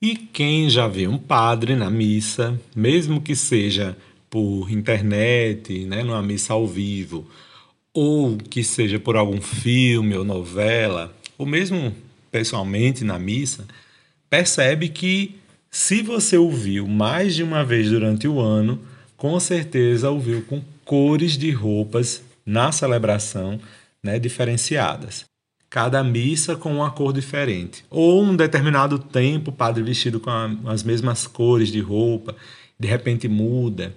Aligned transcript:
E 0.00 0.14
quem 0.14 0.68
já 0.68 0.86
viu 0.86 1.10
um 1.10 1.16
padre 1.16 1.74
na 1.74 1.90
missa, 1.90 2.60
mesmo 2.74 3.20
que 3.20 3.34
seja 3.34 3.96
por 4.28 4.70
internet, 4.70 5.86
né, 5.86 6.02
numa 6.02 6.22
missa 6.22 6.52
ao 6.52 6.66
vivo, 6.66 7.26
ou 7.94 8.36
que 8.36 8.62
seja 8.62 9.00
por 9.00 9.16
algum 9.16 9.40
filme 9.40 10.14
ou 10.14 10.22
novela, 10.22 11.16
ou 11.38 11.46
mesmo 11.46 11.94
pessoalmente 12.30 13.04
na 13.04 13.18
missa, 13.18 13.66
percebe 14.28 14.90
que 14.90 15.36
se 15.70 16.02
você 16.02 16.36
ouviu 16.36 16.86
mais 16.86 17.34
de 17.34 17.42
uma 17.42 17.64
vez 17.64 17.88
durante 17.88 18.28
o 18.28 18.38
ano, 18.38 18.78
com 19.16 19.40
certeza 19.40 20.10
ouviu 20.10 20.42
com 20.42 20.62
cores 20.84 21.38
de 21.38 21.50
roupas 21.50 22.22
na 22.44 22.70
celebração 22.70 23.58
né, 24.02 24.18
diferenciadas. 24.18 25.24
Cada 25.76 26.02
missa 26.02 26.56
com 26.56 26.76
uma 26.76 26.90
cor 26.90 27.12
diferente. 27.12 27.84
Ou 27.90 28.22
um 28.22 28.34
determinado 28.34 28.98
tempo, 28.98 29.50
o 29.50 29.52
padre 29.52 29.82
vestido 29.82 30.18
com 30.18 30.30
a, 30.30 30.50
as 30.68 30.82
mesmas 30.82 31.26
cores 31.26 31.68
de 31.68 31.80
roupa, 31.80 32.34
de 32.80 32.88
repente 32.88 33.28
muda. 33.28 33.94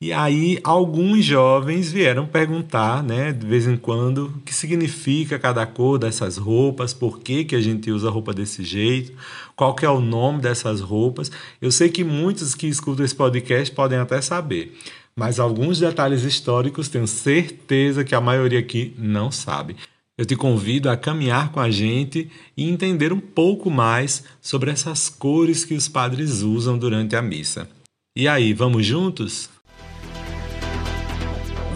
E 0.00 0.12
aí 0.12 0.60
alguns 0.62 1.24
jovens 1.24 1.90
vieram 1.90 2.24
perguntar, 2.24 3.02
né, 3.02 3.32
de 3.32 3.44
vez 3.44 3.66
em 3.66 3.76
quando, 3.76 4.26
o 4.26 4.40
que 4.42 4.54
significa 4.54 5.40
cada 5.40 5.66
cor 5.66 5.98
dessas 5.98 6.36
roupas, 6.36 6.94
por 6.94 7.18
que, 7.18 7.44
que 7.46 7.56
a 7.56 7.60
gente 7.60 7.90
usa 7.90 8.08
roupa 8.08 8.32
desse 8.32 8.62
jeito, 8.62 9.12
qual 9.56 9.74
que 9.74 9.84
é 9.84 9.90
o 9.90 10.00
nome 10.00 10.40
dessas 10.40 10.80
roupas. 10.80 11.32
Eu 11.60 11.72
sei 11.72 11.88
que 11.88 12.04
muitos 12.04 12.54
que 12.54 12.68
escutam 12.68 13.04
esse 13.04 13.16
podcast 13.16 13.74
podem 13.74 13.98
até 13.98 14.20
saber, 14.20 14.78
mas 15.16 15.40
alguns 15.40 15.80
detalhes 15.80 16.22
históricos 16.22 16.88
tenho 16.88 17.08
certeza 17.08 18.04
que 18.04 18.14
a 18.14 18.20
maioria 18.20 18.60
aqui 18.60 18.94
não 18.96 19.32
sabe. 19.32 19.74
Eu 20.18 20.26
te 20.26 20.36
convido 20.36 20.90
a 20.90 20.96
caminhar 20.96 21.50
com 21.52 21.58
a 21.58 21.70
gente 21.70 22.30
e 22.54 22.68
entender 22.68 23.14
um 23.14 23.20
pouco 23.20 23.70
mais 23.70 24.22
sobre 24.42 24.70
essas 24.70 25.08
cores 25.08 25.64
que 25.64 25.72
os 25.72 25.88
padres 25.88 26.42
usam 26.42 26.76
durante 26.76 27.16
a 27.16 27.22
missa. 27.22 27.66
E 28.14 28.28
aí, 28.28 28.52
vamos 28.52 28.84
juntos? 28.84 29.48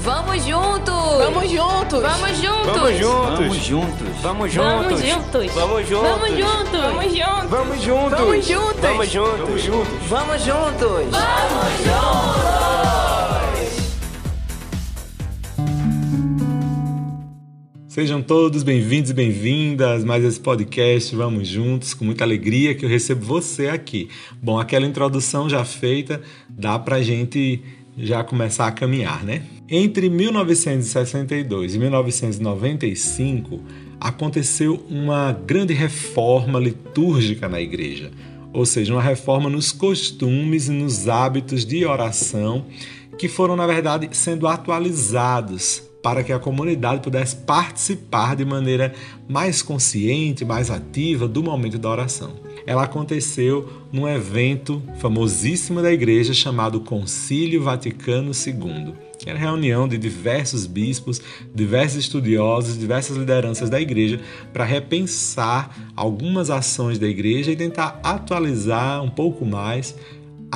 Vamos 0.01 0.45
juntos! 0.45 0.93
Vamos 1.19 1.51
juntos! 1.51 2.03
Vamos 2.03 2.31
juntos! 2.37 2.77
Vamos 2.77 2.99
juntos! 2.99 3.39
Vamos 3.41 3.67
juntos! 3.67 4.09
Vamos 4.23 4.55
Vamos 4.55 4.93
juntos! 4.93 5.03
juntos! 5.03 5.55
Vamos 5.55 5.89
juntos! 5.89 6.11
Vamos 6.11 6.29
juntos! 6.29 6.81
Vamos 6.83 7.07
juntos! 7.17 7.51
Vamos 7.51 7.87
juntos! 7.87 8.21
Vamos 8.21 8.47
juntos! 8.47 8.47
Vamos 8.47 8.47
juntos! 8.47 8.81
Vamos 8.83 9.09
juntos! 9.15 9.67
Vamos 10.11 10.43
juntos! 10.45 11.11
Vamos 11.11 11.27
juntos! 11.79 12.56
Sejam 17.97 18.21
todos 18.21 18.63
bem-vindos 18.63 19.11
e 19.11 19.15
bem-vindas 19.15 20.05
mais 20.05 20.23
esse 20.23 20.39
podcast 20.39 21.17
Vamos 21.17 21.49
Juntos, 21.49 21.95
com 21.95 22.05
muita 22.05 22.25
alegria 22.25 22.75
que 22.75 22.85
eu 22.85 22.91
recebo 22.91 23.25
você 23.25 23.69
aqui. 23.69 24.11
Bom, 24.33 24.61
aquela 24.61 24.85
introdução 24.85 25.49
já 25.49 25.65
feita, 25.65 26.21
dá 26.47 26.79
pra 26.79 27.01
gente 27.01 27.63
já 27.97 28.23
começar 28.23 28.67
a 28.67 28.71
caminhar, 28.71 29.25
né? 29.25 29.45
Entre 29.67 30.11
1962 30.11 31.75
e 31.75 31.79
1995 31.79 33.63
aconteceu 33.99 34.85
uma 34.91 35.33
grande 35.33 35.73
reforma 35.73 36.61
litúrgica 36.61 37.49
na 37.49 37.63
igreja, 37.63 38.11
ou 38.53 38.67
seja, 38.67 38.93
uma 38.93 39.01
reforma 39.01 39.49
nos 39.49 39.73
costumes 39.73 40.69
e 40.69 40.71
nos 40.71 41.09
hábitos 41.09 41.65
de 41.65 41.87
oração 41.87 42.67
que 43.17 43.27
foram, 43.27 43.57
na 43.57 43.67
verdade, 43.67 44.07
sendo 44.13 44.47
atualizados 44.47 45.86
para 46.07 46.23
que 46.23 46.33
a 46.33 46.39
comunidade 46.39 47.01
pudesse 47.01 47.35
participar 47.35 48.37
de 48.37 48.45
maneira 48.45 48.95
mais 49.29 49.61
consciente, 49.61 50.45
mais 50.45 50.71
ativa 50.71 51.27
do 51.27 51.43
momento 51.43 51.79
da 51.79 51.91
oração. 51.91 52.37
Ela 52.65 52.85
aconteceu 52.85 53.69
num 53.93 54.09
evento 54.09 54.81
famosíssimo 55.01 55.83
da 55.83 55.93
igreja 55.93 56.33
chamado 56.33 56.79
Concílio 56.79 57.61
Vaticano 57.61 58.31
II, 58.31 58.95
que 59.19 59.29
era 59.29 59.37
reunião 59.37 59.89
de 59.89 59.99
diversos 59.99 60.65
bispos, 60.65 61.21
diversos 61.53 61.99
estudiosos, 62.05 62.79
diversas 62.79 63.17
lideranças 63.17 63.69
da 63.69 63.81
igreja 63.81 64.21
para 64.53 64.65
repensar 64.65 65.91
algumas 65.97 66.51
ações 66.51 67.01
da 67.01 67.09
igreja 67.09 67.51
e 67.51 67.57
tentar 67.57 67.99
atualizar 68.05 69.03
um 69.03 69.11
pouco 69.11 69.45
mais 69.45 69.97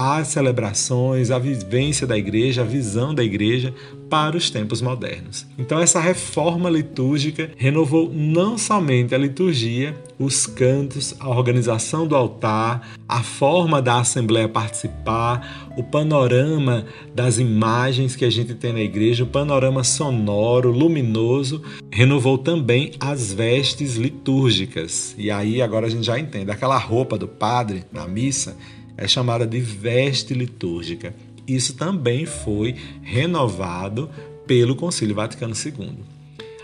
as 0.01 0.29
celebrações, 0.29 1.31
a 1.31 1.39
vivência 1.39 2.07
da 2.07 2.17
igreja, 2.17 2.63
a 2.63 2.65
visão 2.65 3.15
da 3.15 3.23
igreja 3.23 3.75
para 4.09 4.35
os 4.35 4.49
tempos 4.49 4.81
modernos. 4.81 5.47
Então, 5.59 5.79
essa 5.79 6.01
reforma 6.01 6.71
litúrgica 6.71 7.51
renovou 7.55 8.11
não 8.11 8.57
somente 8.57 9.15
a 9.15 9.19
liturgia, 9.19 9.95
os 10.19 10.47
cantos, 10.47 11.15
a 11.21 11.29
organização 11.29 12.07
do 12.07 12.17
altar, 12.17 12.97
a 13.07 13.23
forma 13.23 13.83
da 13.83 14.01
assembleia 14.01 14.49
participar, 14.49 15.71
o 15.77 15.83
panorama 15.83 16.87
das 17.15 17.39
imagens 17.39 18.17
que 18.17 18.25
a 18.25 18.31
gente 18.31 18.55
tem 18.55 18.73
na 18.73 18.81
igreja, 18.81 19.25
o 19.25 19.27
panorama 19.27 19.85
sonoro, 19.85 20.73
luminoso, 20.73 21.63
renovou 21.93 22.39
também 22.39 22.93
as 22.99 23.35
vestes 23.35 23.97
litúrgicas. 23.97 25.15
E 25.19 25.31
aí 25.31 25.61
agora 25.61 25.87
a 25.87 25.91
gente 25.91 26.07
já 26.07 26.19
entende, 26.19 26.51
aquela 26.51 26.79
roupa 26.79 27.19
do 27.19 27.29
padre 27.29 27.85
na 27.93 28.09
missa 28.09 28.57
é 28.97 29.07
chamada 29.09 29.47
de 29.47 29.61
veste 29.61 30.35
litúrgica. 30.35 31.15
Isso 31.47 31.75
também 31.75 32.27
foi 32.27 32.77
renovado 33.03 34.09
pelo 34.47 34.77
Concílio 34.77 35.15
Vaticano 35.15 35.55
II. 35.55 35.99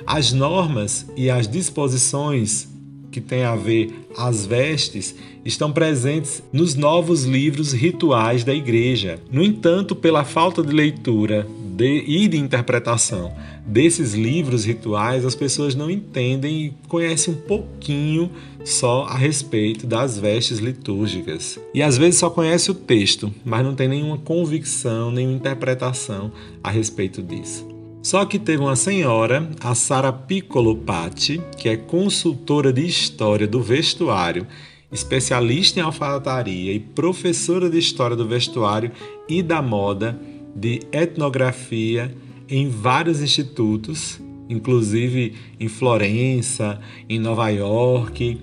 As 0.06 0.32
normas 0.32 1.06
e 1.16 1.30
as 1.30 1.48
disposições 1.48 2.68
que 3.10 3.20
têm 3.20 3.44
a 3.44 3.56
ver 3.56 4.06
as 4.16 4.44
vestes 4.44 5.14
estão 5.44 5.72
presentes 5.72 6.42
nos 6.52 6.74
novos 6.74 7.24
livros 7.24 7.72
rituais 7.72 8.44
da 8.44 8.54
Igreja. 8.54 9.18
No 9.30 9.42
entanto, 9.42 9.96
pela 9.96 10.24
falta 10.24 10.62
de 10.62 10.72
leitura 10.72 11.46
de, 11.76 12.04
e 12.06 12.26
de 12.26 12.38
interpretação 12.38 13.34
desses 13.66 14.14
livros 14.14 14.64
rituais, 14.64 15.26
as 15.26 15.34
pessoas 15.34 15.74
não 15.74 15.90
entendem 15.90 16.66
e 16.66 16.74
conhecem 16.88 17.34
um 17.34 17.36
pouquinho 17.36 18.30
só 18.64 19.04
a 19.04 19.14
respeito 19.14 19.86
das 19.86 20.18
vestes 20.18 20.58
litúrgicas. 20.58 21.60
E 21.74 21.82
às 21.82 21.98
vezes 21.98 22.18
só 22.18 22.30
conhece 22.30 22.70
o 22.70 22.74
texto, 22.74 23.32
mas 23.44 23.62
não 23.62 23.74
tem 23.74 23.88
nenhuma 23.88 24.16
convicção, 24.16 25.10
nenhuma 25.10 25.36
interpretação 25.36 26.32
a 26.64 26.70
respeito 26.70 27.22
disso. 27.22 27.68
Só 28.02 28.24
que 28.24 28.38
teve 28.38 28.62
uma 28.62 28.76
senhora, 28.76 29.50
a 29.60 29.74
Sara 29.74 30.12
Piccolo 30.12 30.76
Patti, 30.76 31.42
que 31.58 31.68
é 31.68 31.76
consultora 31.76 32.72
de 32.72 32.86
história 32.86 33.46
do 33.46 33.60
vestuário, 33.60 34.46
especialista 34.90 35.80
em 35.80 35.82
alfaiataria 35.82 36.72
e 36.72 36.80
professora 36.80 37.68
de 37.68 37.78
história 37.78 38.16
do 38.16 38.26
vestuário 38.26 38.92
e 39.28 39.42
da 39.42 39.60
moda, 39.60 40.18
de 40.56 40.80
etnografia 40.90 42.16
em 42.48 42.68
vários 42.68 43.20
institutos, 43.20 44.18
inclusive 44.48 45.34
em 45.60 45.68
Florença, 45.68 46.80
em 47.08 47.18
Nova 47.18 47.48
York. 47.50 48.40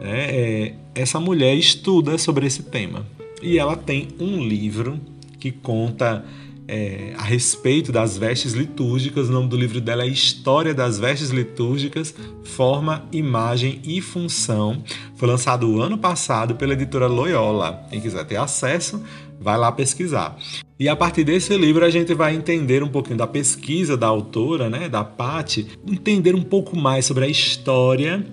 Né? 0.00 0.26
É, 0.30 0.74
essa 0.94 1.18
mulher 1.18 1.56
estuda 1.56 2.18
sobre 2.18 2.46
esse 2.46 2.64
tema 2.64 3.06
e 3.42 3.58
ela 3.58 3.76
tem 3.76 4.08
um 4.20 4.42
livro 4.46 5.00
que 5.38 5.50
conta 5.50 6.24
é, 6.66 7.12
a 7.16 7.22
respeito 7.22 7.92
das 7.92 8.16
vestes 8.16 8.52
litúrgicas. 8.52 9.28
O 9.28 9.32
nome 9.32 9.48
do 9.48 9.56
livro 9.56 9.80
dela 9.80 10.02
é 10.02 10.06
História 10.06 10.72
das 10.72 10.98
Vestes 10.98 11.30
Litúrgicas, 11.30 12.14
Forma, 12.42 13.04
Imagem 13.12 13.80
e 13.84 14.00
Função. 14.00 14.82
Foi 15.16 15.28
lançado 15.28 15.68
o 15.68 15.80
ano 15.80 15.98
passado 15.98 16.54
pela 16.54 16.72
editora 16.72 17.06
Loyola. 17.06 17.86
Quem 17.90 18.00
quiser 18.00 18.24
ter 18.24 18.36
acesso, 18.36 19.02
vai 19.40 19.56
lá 19.58 19.70
pesquisar. 19.72 20.36
E 20.78 20.88
a 20.88 20.96
partir 20.96 21.24
desse 21.24 21.56
livro 21.56 21.84
a 21.84 21.90
gente 21.90 22.14
vai 22.14 22.34
entender 22.34 22.82
um 22.82 22.88
pouquinho 22.88 23.16
da 23.16 23.26
pesquisa 23.26 23.96
da 23.96 24.06
autora, 24.06 24.68
né, 24.68 24.88
da 24.88 25.04
Patti, 25.04 25.66
entender 25.86 26.34
um 26.34 26.42
pouco 26.42 26.76
mais 26.76 27.06
sobre 27.06 27.24
a 27.24 27.28
história 27.28 28.24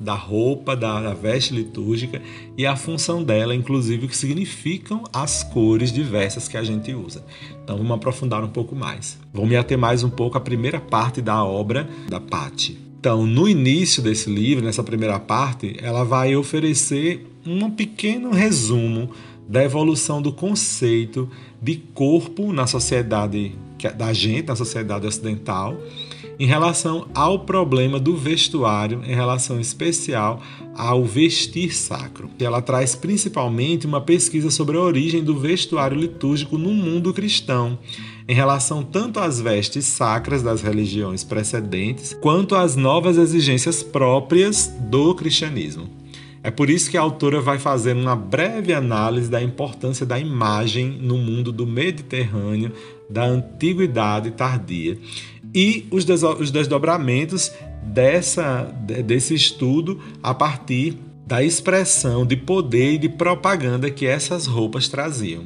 da 0.00 0.14
roupa, 0.14 0.76
da, 0.76 1.00
da, 1.00 1.12
veste 1.12 1.52
litúrgica 1.52 2.22
e 2.56 2.64
a 2.64 2.76
função 2.76 3.22
dela, 3.22 3.54
inclusive 3.54 4.06
o 4.06 4.08
que 4.08 4.16
significam 4.16 5.02
as 5.12 5.42
cores 5.42 5.92
diversas 5.92 6.46
que 6.46 6.56
a 6.56 6.62
gente 6.62 6.94
usa. 6.94 7.24
Então 7.64 7.76
vamos 7.76 7.92
aprofundar 7.92 8.44
um 8.44 8.48
pouco 8.48 8.76
mais. 8.76 9.18
Vou 9.32 9.44
me 9.44 9.56
ater 9.56 9.76
mais 9.76 10.04
um 10.04 10.10
pouco 10.10 10.38
à 10.38 10.40
primeira 10.40 10.78
parte 10.78 11.20
da 11.20 11.44
obra 11.44 11.88
da 12.08 12.20
Patti. 12.20 12.78
Então, 13.00 13.24
no 13.26 13.48
início 13.48 14.02
desse 14.02 14.28
livro, 14.28 14.64
nessa 14.64 14.82
primeira 14.82 15.20
parte, 15.20 15.76
ela 15.80 16.04
vai 16.04 16.34
oferecer 16.34 17.24
um 17.46 17.70
pequeno 17.70 18.30
resumo 18.32 19.10
da 19.48 19.64
evolução 19.64 20.20
do 20.20 20.30
conceito 20.30 21.28
de 21.60 21.76
corpo 21.76 22.52
na 22.52 22.66
sociedade 22.66 23.56
da 23.96 24.12
gente, 24.12 24.48
na 24.48 24.56
sociedade 24.56 25.06
ocidental, 25.06 25.76
em 26.38 26.46
relação 26.46 27.08
ao 27.14 27.40
problema 27.40 27.98
do 27.98 28.16
vestuário, 28.16 29.02
em 29.04 29.14
relação 29.14 29.58
especial 29.60 30.40
ao 30.74 31.04
vestir 31.04 31.74
sacro. 31.74 32.30
Ela 32.38 32.62
traz 32.62 32.94
principalmente 32.94 33.86
uma 33.86 34.00
pesquisa 34.00 34.50
sobre 34.50 34.76
a 34.76 34.80
origem 34.80 35.22
do 35.22 35.36
vestuário 35.38 35.98
litúrgico 35.98 36.56
no 36.56 36.72
mundo 36.72 37.12
cristão, 37.12 37.78
em 38.28 38.34
relação 38.34 38.82
tanto 38.82 39.18
às 39.18 39.40
vestes 39.40 39.86
sacras 39.86 40.42
das 40.42 40.60
religiões 40.60 41.24
precedentes, 41.24 42.16
quanto 42.20 42.54
às 42.54 42.76
novas 42.76 43.16
exigências 43.16 43.82
próprias 43.82 44.72
do 44.78 45.14
cristianismo. 45.14 45.97
É 46.48 46.50
por 46.50 46.70
isso 46.70 46.90
que 46.90 46.96
a 46.96 47.02
autora 47.02 47.42
vai 47.42 47.58
fazer 47.58 47.94
uma 47.94 48.16
breve 48.16 48.72
análise 48.72 49.28
da 49.28 49.42
importância 49.42 50.06
da 50.06 50.18
imagem 50.18 50.98
no 50.98 51.18
mundo 51.18 51.52
do 51.52 51.66
Mediterrâneo 51.66 52.72
da 53.06 53.22
antiguidade 53.22 54.30
tardia 54.30 54.96
e 55.54 55.86
os 55.90 56.06
desdobramentos 56.50 57.52
dessa, 57.82 58.62
desse 59.04 59.34
estudo 59.34 60.00
a 60.22 60.32
partir 60.32 60.96
da 61.26 61.44
expressão 61.44 62.24
de 62.24 62.34
poder 62.34 62.94
e 62.94 62.98
de 62.98 63.10
propaganda 63.10 63.90
que 63.90 64.06
essas 64.06 64.46
roupas 64.46 64.88
traziam. 64.88 65.44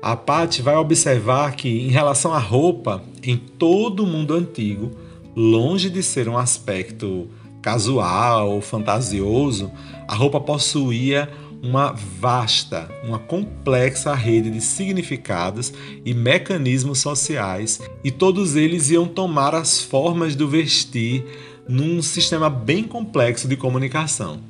A 0.00 0.16
Paty 0.16 0.62
vai 0.62 0.76
observar 0.76 1.56
que, 1.56 1.68
em 1.68 1.90
relação 1.90 2.32
à 2.32 2.38
roupa, 2.38 3.04
em 3.22 3.36
todo 3.36 4.02
o 4.02 4.06
mundo 4.06 4.32
antigo, 4.32 4.92
longe 5.36 5.90
de 5.90 6.02
ser 6.02 6.26
um 6.26 6.38
aspecto 6.38 7.28
casual 7.68 8.52
ou 8.52 8.62
fantasioso, 8.62 9.70
a 10.08 10.14
roupa 10.14 10.40
possuía 10.40 11.30
uma 11.62 11.92
vasta, 11.92 12.88
uma 13.04 13.18
complexa 13.18 14.14
rede 14.14 14.48
de 14.50 14.58
significados 14.62 15.70
e 16.02 16.14
mecanismos 16.14 16.98
sociais, 17.00 17.78
e 18.02 18.10
todos 18.10 18.56
eles 18.56 18.88
iam 18.88 19.06
tomar 19.06 19.54
as 19.54 19.82
formas 19.82 20.34
do 20.34 20.48
vestir 20.48 21.26
num 21.68 22.00
sistema 22.00 22.48
bem 22.48 22.84
complexo 22.84 23.46
de 23.46 23.54
comunicação. 23.54 24.40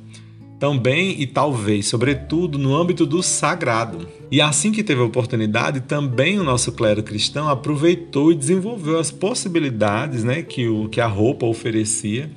Também 0.59 1.15
e 1.17 1.25
talvez, 1.25 1.87
sobretudo, 1.87 2.57
no 2.57 2.75
âmbito 2.75 3.05
do 3.05 3.23
sagrado. 3.23 4.05
E 4.29 4.41
assim 4.41 4.73
que 4.73 4.83
teve 4.83 5.01
a 5.01 5.05
oportunidade, 5.05 5.79
também 5.79 6.37
o 6.37 6.43
nosso 6.43 6.73
clero 6.73 7.01
cristão 7.01 7.47
aproveitou 7.47 8.29
e 8.29 8.35
desenvolveu 8.35 8.99
as 8.99 9.09
possibilidades 9.09 10.23
né, 10.23 10.43
que, 10.43 10.67
o, 10.67 10.89
que 10.89 10.99
a 10.99 11.07
roupa 11.07 11.45
oferecia, 11.45 12.29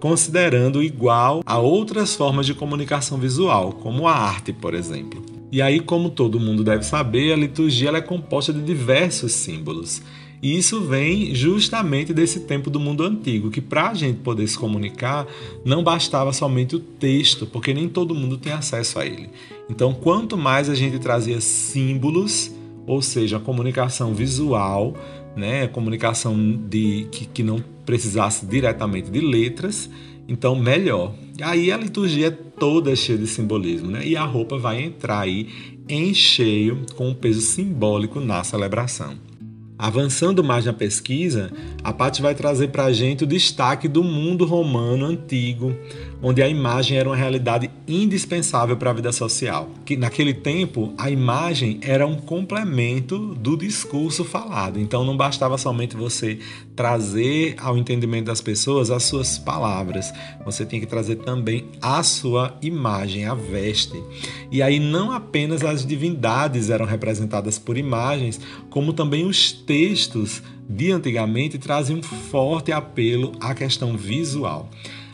considerando 0.00 0.82
igual 0.82 1.40
a 1.46 1.58
outras 1.58 2.16
formas 2.16 2.46
de 2.46 2.54
comunicação 2.54 3.16
visual, 3.16 3.72
como 3.72 4.08
a 4.08 4.12
arte, 4.12 4.52
por 4.52 4.74
exemplo. 4.74 5.24
E 5.50 5.62
aí, 5.62 5.80
como 5.80 6.10
todo 6.10 6.40
mundo 6.40 6.62
deve 6.64 6.82
saber, 6.82 7.32
a 7.32 7.36
liturgia 7.36 7.90
é 7.90 8.00
composta 8.00 8.52
de 8.52 8.60
diversos 8.60 9.32
símbolos. 9.32 10.02
E 10.42 10.56
isso 10.56 10.80
vem 10.82 11.34
justamente 11.34 12.12
desse 12.12 12.40
tempo 12.40 12.70
do 12.70 12.78
mundo 12.78 13.02
antigo, 13.02 13.50
que 13.50 13.60
para 13.60 13.90
a 13.90 13.94
gente 13.94 14.18
poder 14.20 14.46
se 14.46 14.56
comunicar 14.56 15.26
não 15.64 15.82
bastava 15.82 16.32
somente 16.32 16.76
o 16.76 16.80
texto, 16.80 17.46
porque 17.46 17.74
nem 17.74 17.88
todo 17.88 18.14
mundo 18.14 18.38
tem 18.38 18.52
acesso 18.52 18.98
a 18.98 19.06
ele. 19.06 19.30
Então, 19.68 19.92
quanto 19.92 20.36
mais 20.36 20.68
a 20.68 20.74
gente 20.74 20.98
trazia 20.98 21.40
símbolos, 21.40 22.52
ou 22.86 23.02
seja, 23.02 23.36
a 23.36 23.40
comunicação 23.40 24.14
visual, 24.14 24.94
né, 25.36 25.66
comunicação 25.66 26.36
de, 26.68 27.06
que, 27.10 27.26
que 27.26 27.42
não 27.42 27.62
precisasse 27.84 28.46
diretamente 28.46 29.10
de 29.10 29.20
letras, 29.20 29.90
então 30.28 30.54
melhor. 30.54 31.14
Aí 31.40 31.72
a 31.72 31.76
liturgia 31.76 32.28
é 32.28 32.30
toda 32.30 32.94
cheia 32.94 33.18
de 33.18 33.26
simbolismo, 33.26 33.90
né? 33.90 34.06
E 34.06 34.16
a 34.16 34.24
roupa 34.24 34.58
vai 34.58 34.82
entrar 34.82 35.20
aí 35.20 35.48
em 35.88 36.12
cheio 36.12 36.84
com 36.96 37.10
o 37.10 37.14
peso 37.14 37.40
simbólico 37.40 38.20
na 38.20 38.44
celebração. 38.44 39.27
Avançando 39.78 40.42
mais 40.42 40.64
na 40.64 40.72
pesquisa, 40.72 41.52
a 41.84 41.92
Paty 41.92 42.20
vai 42.20 42.34
trazer 42.34 42.68
para 42.68 42.86
a 42.86 42.92
gente 42.92 43.22
o 43.22 43.26
destaque 43.26 43.86
do 43.86 44.02
mundo 44.02 44.44
romano 44.44 45.06
antigo, 45.06 45.72
onde 46.20 46.42
a 46.42 46.48
imagem 46.48 46.98
era 46.98 47.08
uma 47.08 47.16
realidade 47.16 47.70
indispensável 47.86 48.76
para 48.76 48.90
a 48.90 48.94
vida 48.94 49.12
social. 49.12 49.70
Que 49.84 49.96
naquele 49.96 50.34
tempo 50.34 50.92
a 50.98 51.10
imagem 51.10 51.78
era 51.82 52.06
um 52.06 52.16
complemento 52.16 53.34
do 53.34 53.56
discurso 53.56 54.24
falado. 54.24 54.78
Então 54.78 55.04
não 55.04 55.16
bastava 55.16 55.56
somente 55.56 55.96
você 55.96 56.38
trazer 56.74 57.56
ao 57.58 57.76
entendimento 57.76 58.26
das 58.26 58.40
pessoas 58.40 58.90
as 58.90 59.02
suas 59.02 59.38
palavras, 59.38 60.12
você 60.44 60.64
tinha 60.64 60.80
que 60.80 60.86
trazer 60.86 61.16
também 61.16 61.66
a 61.82 62.02
sua 62.02 62.56
imagem, 62.62 63.24
a 63.24 63.34
veste. 63.34 64.00
E 64.50 64.62
aí 64.62 64.78
não 64.78 65.10
apenas 65.10 65.64
as 65.64 65.84
divindades 65.84 66.70
eram 66.70 66.86
representadas 66.86 67.58
por 67.58 67.76
imagens, 67.76 68.40
como 68.70 68.92
também 68.92 69.26
os 69.26 69.52
textos 69.52 70.42
de 70.68 70.92
antigamente 70.92 71.58
trazem 71.58 71.96
um 71.96 72.02
forte 72.02 72.70
apelo 72.70 73.32
à 73.40 73.54
questão 73.54 73.96
visual. 73.96 74.68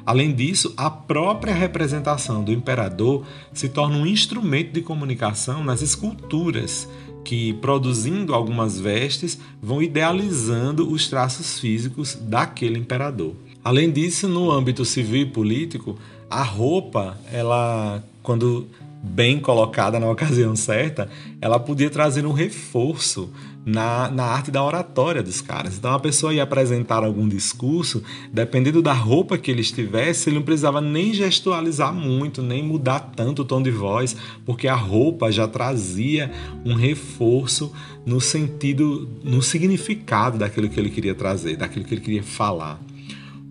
Além 0.06 0.34
disso, 0.34 0.74
a 0.76 0.90
própria 0.90 1.54
representação 1.54 2.44
do 2.44 2.52
imperador 2.52 3.24
se 3.52 3.68
torna 3.68 3.96
um 3.96 4.06
instrumento 4.06 4.72
de 4.72 4.82
comunicação 4.82 5.64
nas 5.64 5.80
esculturas, 5.80 6.88
que, 7.24 7.54
produzindo 7.54 8.34
algumas 8.34 8.78
vestes, 8.78 9.38
vão 9.62 9.82
idealizando 9.82 10.90
os 10.90 11.08
traços 11.08 11.58
físicos 11.58 12.18
daquele 12.20 12.78
imperador. 12.78 13.34
Além 13.64 13.90
disso, 13.90 14.28
no 14.28 14.50
âmbito 14.50 14.84
civil 14.84 15.22
e 15.22 15.26
político, 15.26 15.98
a 16.28 16.42
roupa, 16.42 17.16
ela, 17.32 18.04
quando 18.22 18.66
bem 19.04 19.38
colocada 19.38 20.00
na 20.00 20.10
ocasião 20.10 20.56
certa, 20.56 21.10
ela 21.40 21.58
podia 21.58 21.90
trazer 21.90 22.24
um 22.24 22.32
reforço 22.32 23.30
na, 23.66 24.10
na 24.10 24.24
arte 24.24 24.50
da 24.50 24.62
oratória 24.62 25.22
dos 25.22 25.40
caras. 25.40 25.76
Então 25.76 25.92
a 25.92 26.00
pessoa 26.00 26.32
ia 26.32 26.42
apresentar 26.42 27.04
algum 27.04 27.28
discurso, 27.28 28.02
dependendo 28.32 28.80
da 28.80 28.92
roupa 28.92 29.36
que 29.36 29.50
ele 29.50 29.60
estivesse, 29.60 30.28
ele 30.28 30.36
não 30.36 30.42
precisava 30.42 30.80
nem 30.80 31.12
gestualizar 31.12 31.92
muito, 31.92 32.42
nem 32.42 32.62
mudar 32.62 33.12
tanto 33.14 33.42
o 33.42 33.44
tom 33.44 33.62
de 33.62 33.70
voz, 33.70 34.16
porque 34.44 34.68
a 34.68 34.74
roupa 34.74 35.30
já 35.30 35.46
trazia 35.46 36.30
um 36.64 36.74
reforço 36.74 37.72
no 38.06 38.20
sentido, 38.20 39.08
no 39.22 39.42
significado 39.42 40.38
daquilo 40.38 40.68
que 40.68 40.80
ele 40.80 40.90
queria 40.90 41.14
trazer, 41.14 41.56
daquilo 41.56 41.84
que 41.84 41.94
ele 41.94 42.00
queria 42.00 42.22
falar. 42.22 42.80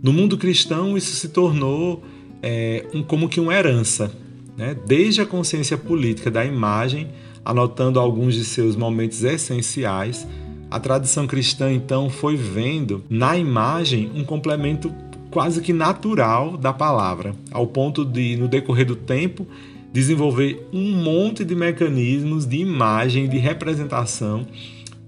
No 0.02 0.12
mundo 0.12 0.38
cristão, 0.38 0.98
isso 0.98 1.16
se 1.16 1.30
tornou 1.30 2.04
é, 2.42 2.86
um, 2.94 3.02
como 3.02 3.30
que 3.30 3.40
uma 3.40 3.54
herança, 3.56 4.12
né? 4.58 4.76
desde 4.86 5.22
a 5.22 5.26
consciência 5.26 5.78
política 5.78 6.30
da 6.30 6.46
imagem 6.46 7.10
anotando 7.44 8.00
alguns 8.00 8.36
de 8.36 8.46
seus 8.46 8.76
momentos 8.76 9.24
essenciais, 9.24 10.28
a 10.72 10.80
tradição 10.80 11.28
cristã 11.28 11.72
então 11.72 12.10
foi 12.10 12.36
vendo 12.36 13.04
na 13.10 13.38
imagem 13.38 14.12
um 14.16 14.24
complemento 14.24 14.94
quase 15.30 15.62
que 15.62 15.74
natural 15.74 16.58
da 16.58 16.72
palavra, 16.72 17.36
ao 17.52 17.68
ponto 17.68 18.06
de, 18.06 18.38
no 18.38 18.48
decorrer 18.48 18.86
do 18.86 18.96
tempo, 18.96 19.48
desenvolver 19.92 20.68
um 20.72 20.92
monte 20.92 21.44
de 21.44 21.56
mecanismos 21.56 22.46
de 22.46 22.58
imagem, 22.58 23.28
de 23.28 23.38
representação 23.38 24.46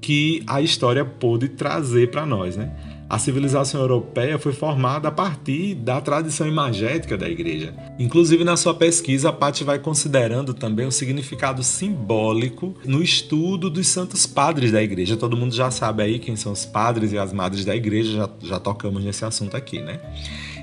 que 0.01 0.43
a 0.45 0.61
história 0.61 1.03
pôde 1.03 1.49
trazer 1.49 2.11
para 2.11 2.25
nós, 2.25 2.55
né? 2.55 2.71
A 3.07 3.19
civilização 3.19 3.81
europeia 3.81 4.39
foi 4.39 4.51
formada 4.51 5.09
a 5.09 5.11
partir 5.11 5.75
da 5.75 6.01
tradição 6.01 6.47
imagética 6.47 7.15
da 7.15 7.29
igreja. 7.29 7.73
Inclusive, 7.99 8.43
na 8.43 8.57
sua 8.57 8.73
pesquisa, 8.73 9.29
a 9.29 9.33
Paty 9.33 9.63
vai 9.63 9.77
considerando 9.77 10.55
também 10.55 10.87
o 10.87 10.91
significado 10.91 11.63
simbólico 11.63 12.75
no 12.83 13.03
estudo 13.03 13.69
dos 13.69 13.87
santos 13.87 14.25
padres 14.25 14.71
da 14.71 14.81
igreja. 14.81 15.15
Todo 15.15 15.37
mundo 15.37 15.53
já 15.53 15.69
sabe 15.69 16.01
aí 16.01 16.17
quem 16.17 16.35
são 16.35 16.51
os 16.51 16.65
padres 16.65 17.11
e 17.11 17.17
as 17.17 17.31
madres 17.31 17.63
da 17.63 17.75
igreja, 17.75 18.11
já, 18.11 18.29
já 18.41 18.59
tocamos 18.59 19.03
nesse 19.03 19.23
assunto 19.23 19.55
aqui, 19.55 19.79
né? 19.79 19.99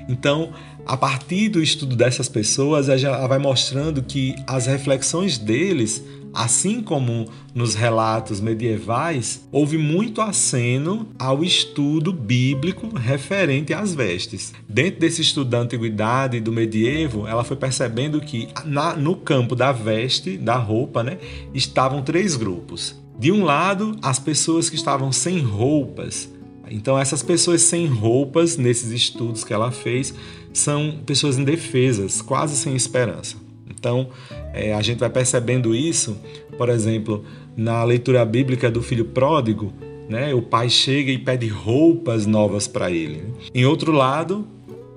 Então, 0.09 0.51
a 0.85 0.97
partir 0.97 1.47
do 1.47 1.61
estudo 1.61 1.95
dessas 1.95 2.27
pessoas, 2.27 2.89
ela 2.89 3.25
vai 3.25 3.39
mostrando 3.39 4.03
que 4.03 4.35
as 4.45 4.65
reflexões 4.65 5.37
deles 5.37 6.03
Assim 6.33 6.81
como 6.81 7.27
nos 7.53 7.75
relatos 7.75 8.41
medievais, 8.41 9.47
houve 9.51 9.77
muito 9.77 10.19
aceno 10.19 11.07
ao 11.19 11.43
estudo 11.43 12.11
bíblico 12.11 12.87
referente 12.97 13.71
às 13.71 13.93
vestes. 13.93 14.51
Dentro 14.67 14.99
desse 14.99 15.21
estudo 15.21 15.51
da 15.51 15.59
antiguidade 15.59 16.37
e 16.37 16.41
do 16.41 16.51
medievo, 16.51 17.27
ela 17.27 17.43
foi 17.43 17.55
percebendo 17.55 18.19
que 18.19 18.47
na, 18.65 18.95
no 18.95 19.15
campo 19.15 19.55
da 19.55 19.71
veste, 19.71 20.35
da 20.35 20.55
roupa, 20.55 21.03
né, 21.03 21.19
estavam 21.53 22.01
três 22.01 22.35
grupos. 22.35 22.95
De 23.19 23.31
um 23.31 23.43
lado, 23.43 23.95
as 24.01 24.17
pessoas 24.17 24.71
que 24.71 24.75
estavam 24.75 25.11
sem 25.11 25.39
roupas. 25.39 26.27
Então, 26.67 26.97
essas 26.97 27.21
pessoas 27.21 27.61
sem 27.61 27.85
roupas, 27.85 28.57
nesses 28.57 28.91
estudos 28.91 29.43
que 29.43 29.53
ela 29.53 29.69
fez, 29.71 30.13
são 30.51 30.99
pessoas 31.05 31.37
indefesas, 31.37 32.23
quase 32.23 32.55
sem 32.55 32.75
esperança. 32.75 33.42
Então, 33.69 34.09
é, 34.53 34.73
a 34.73 34.81
gente 34.81 34.99
vai 34.99 35.09
percebendo 35.09 35.73
isso, 35.75 36.17
por 36.57 36.69
exemplo, 36.69 37.23
na 37.55 37.83
leitura 37.83 38.23
bíblica 38.25 38.69
do 38.69 38.81
filho 38.81 39.05
pródigo, 39.05 39.73
né? 40.09 40.33
O 40.33 40.41
pai 40.41 40.69
chega 40.69 41.11
e 41.11 41.17
pede 41.17 41.47
roupas 41.47 42.25
novas 42.25 42.67
para 42.67 42.91
ele. 42.91 43.23
Em 43.53 43.65
outro 43.65 43.91
lado, 43.91 44.45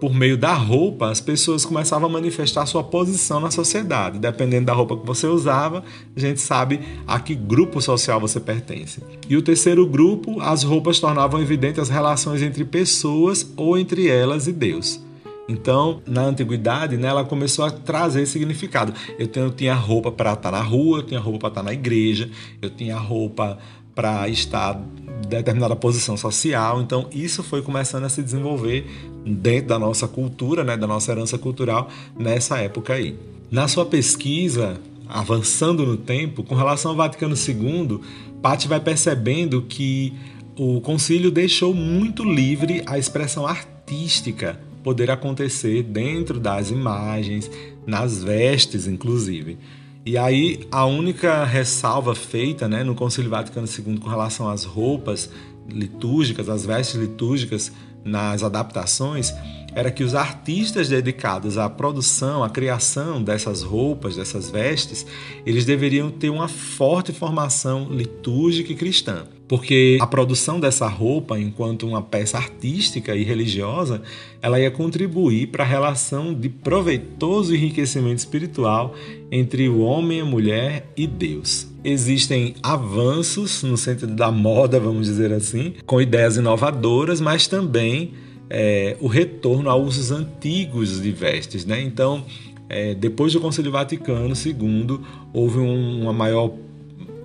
por 0.00 0.14
meio 0.14 0.36
da 0.36 0.52
roupa, 0.52 1.10
as 1.10 1.20
pessoas 1.20 1.64
começavam 1.64 2.08
a 2.08 2.12
manifestar 2.12 2.66
sua 2.66 2.84
posição 2.84 3.40
na 3.40 3.50
sociedade. 3.50 4.18
Dependendo 4.18 4.66
da 4.66 4.72
roupa 4.72 4.96
que 4.96 5.06
você 5.06 5.26
usava, 5.26 5.82
a 6.14 6.20
gente 6.20 6.40
sabe 6.40 6.80
a 7.06 7.18
que 7.18 7.34
grupo 7.34 7.80
social 7.80 8.20
você 8.20 8.38
pertence. 8.38 9.02
E 9.28 9.36
o 9.36 9.42
terceiro 9.42 9.86
grupo, 9.86 10.40
as 10.40 10.62
roupas 10.62 11.00
tornavam 11.00 11.40
evidentes 11.40 11.80
as 11.80 11.88
relações 11.88 12.42
entre 12.42 12.64
pessoas 12.64 13.50
ou 13.56 13.78
entre 13.78 14.08
elas 14.08 14.46
e 14.46 14.52
Deus. 14.52 15.05
Então, 15.48 16.02
na 16.06 16.22
antiguidade, 16.22 16.96
né, 16.96 17.08
ela 17.08 17.24
começou 17.24 17.64
a 17.64 17.70
trazer 17.70 18.26
significado. 18.26 18.92
Eu, 19.18 19.28
tenho, 19.28 19.46
eu 19.46 19.50
tinha 19.50 19.74
roupa 19.74 20.10
para 20.10 20.32
estar 20.32 20.50
na 20.50 20.60
rua, 20.60 20.98
eu 20.98 21.02
tinha 21.02 21.20
roupa 21.20 21.38
para 21.38 21.48
estar 21.48 21.62
na 21.62 21.72
igreja, 21.72 22.28
eu 22.60 22.68
tinha 22.68 22.96
roupa 22.96 23.58
para 23.94 24.28
estar 24.28 24.76
em 24.76 25.28
determinada 25.28 25.76
posição 25.76 26.16
social. 26.16 26.82
Então, 26.82 27.08
isso 27.12 27.42
foi 27.42 27.62
começando 27.62 28.04
a 28.04 28.08
se 28.08 28.22
desenvolver 28.22 28.86
dentro 29.24 29.68
da 29.68 29.78
nossa 29.78 30.08
cultura, 30.08 30.64
né, 30.64 30.76
da 30.76 30.86
nossa 30.86 31.12
herança 31.12 31.38
cultural 31.38 31.88
nessa 32.18 32.58
época 32.58 32.94
aí. 32.94 33.16
Na 33.50 33.68
sua 33.68 33.86
pesquisa, 33.86 34.80
avançando 35.08 35.86
no 35.86 35.96
tempo, 35.96 36.42
com 36.42 36.54
relação 36.54 36.90
ao 36.90 36.96
Vaticano 36.96 37.34
II, 37.36 38.00
Patti 38.42 38.66
vai 38.66 38.80
percebendo 38.80 39.62
que 39.62 40.12
o 40.58 40.80
concílio 40.80 41.30
deixou 41.30 41.72
muito 41.72 42.24
livre 42.24 42.82
a 42.86 42.98
expressão 42.98 43.46
artística 43.46 44.58
poder 44.86 45.10
acontecer 45.10 45.82
dentro 45.82 46.38
das 46.38 46.70
imagens, 46.70 47.50
nas 47.84 48.22
vestes, 48.22 48.86
inclusive. 48.86 49.58
E 50.04 50.16
aí 50.16 50.60
a 50.70 50.86
única 50.86 51.44
ressalva 51.44 52.14
feita 52.14 52.68
né, 52.68 52.84
no 52.84 52.94
Concílio 52.94 53.28
Vaticano 53.28 53.66
II 53.66 53.98
com 53.98 54.08
relação 54.08 54.48
às 54.48 54.62
roupas 54.62 55.28
litúrgicas, 55.68 56.48
às 56.48 56.64
vestes 56.64 57.00
litúrgicas 57.00 57.72
nas 58.04 58.44
adaptações, 58.44 59.34
era 59.74 59.90
que 59.90 60.04
os 60.04 60.14
artistas 60.14 60.88
dedicados 60.88 61.58
à 61.58 61.68
produção, 61.68 62.44
à 62.44 62.48
criação 62.48 63.20
dessas 63.20 63.64
roupas, 63.64 64.14
dessas 64.14 64.48
vestes, 64.48 65.04
eles 65.44 65.64
deveriam 65.64 66.12
ter 66.12 66.30
uma 66.30 66.46
forte 66.46 67.12
formação 67.12 67.88
litúrgica 67.90 68.72
e 68.72 68.76
cristã. 68.76 69.26
Porque 69.48 69.96
a 70.00 70.06
produção 70.06 70.58
dessa 70.58 70.88
roupa, 70.88 71.38
enquanto 71.38 71.86
uma 71.86 72.02
peça 72.02 72.36
artística 72.36 73.14
e 73.14 73.22
religiosa, 73.22 74.02
ela 74.42 74.58
ia 74.58 74.70
contribuir 74.70 75.48
para 75.48 75.62
a 75.62 75.66
relação 75.66 76.34
de 76.34 76.48
proveitoso 76.48 77.54
enriquecimento 77.54 78.18
espiritual 78.18 78.94
entre 79.30 79.68
o 79.68 79.80
homem, 79.80 80.20
a 80.20 80.24
mulher 80.24 80.92
e 80.96 81.06
Deus. 81.06 81.68
Existem 81.84 82.54
avanços 82.62 83.62
no 83.62 83.76
sentido 83.76 84.14
da 84.14 84.32
moda, 84.32 84.80
vamos 84.80 85.06
dizer 85.06 85.32
assim, 85.32 85.74
com 85.86 86.00
ideias 86.00 86.36
inovadoras, 86.36 87.20
mas 87.20 87.46
também 87.46 88.14
é, 88.50 88.96
o 89.00 89.06
retorno 89.06 89.70
a 89.70 89.76
usos 89.76 90.10
antigos 90.10 91.00
de 91.00 91.12
vestes. 91.12 91.64
Né? 91.64 91.80
Então, 91.82 92.24
é, 92.68 92.94
depois 92.94 93.32
do 93.32 93.40
Concílio 93.40 93.70
Vaticano 93.70 94.34
II, 94.34 95.00
houve 95.32 95.58
um, 95.58 96.02
uma 96.02 96.12
maior 96.12 96.52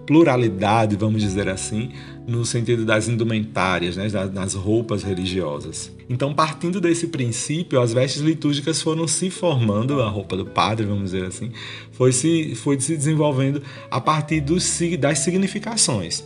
pluralidade, 0.05 0.95
vamos 0.95 1.21
dizer 1.21 1.47
assim, 1.47 1.91
no 2.27 2.45
sentido 2.45 2.85
das 2.85 3.07
indumentárias, 3.07 3.97
né, 3.97 4.07
das 4.09 4.53
roupas 4.53 5.03
religiosas. 5.03 5.91
Então, 6.09 6.33
partindo 6.33 6.79
desse 6.79 7.07
princípio, 7.07 7.79
as 7.79 7.93
vestes 7.93 8.21
litúrgicas 8.21 8.81
foram 8.81 9.07
se 9.07 9.29
formando, 9.29 10.01
a 10.01 10.09
roupa 10.09 10.37
do 10.37 10.45
padre, 10.45 10.85
vamos 10.85 11.11
dizer 11.11 11.25
assim, 11.25 11.51
foi 11.91 12.11
se, 12.11 12.55
foi 12.55 12.79
se 12.79 12.95
desenvolvendo 12.95 13.61
a 13.89 13.99
partir 13.99 14.41
das 14.41 15.19
significações. 15.19 16.23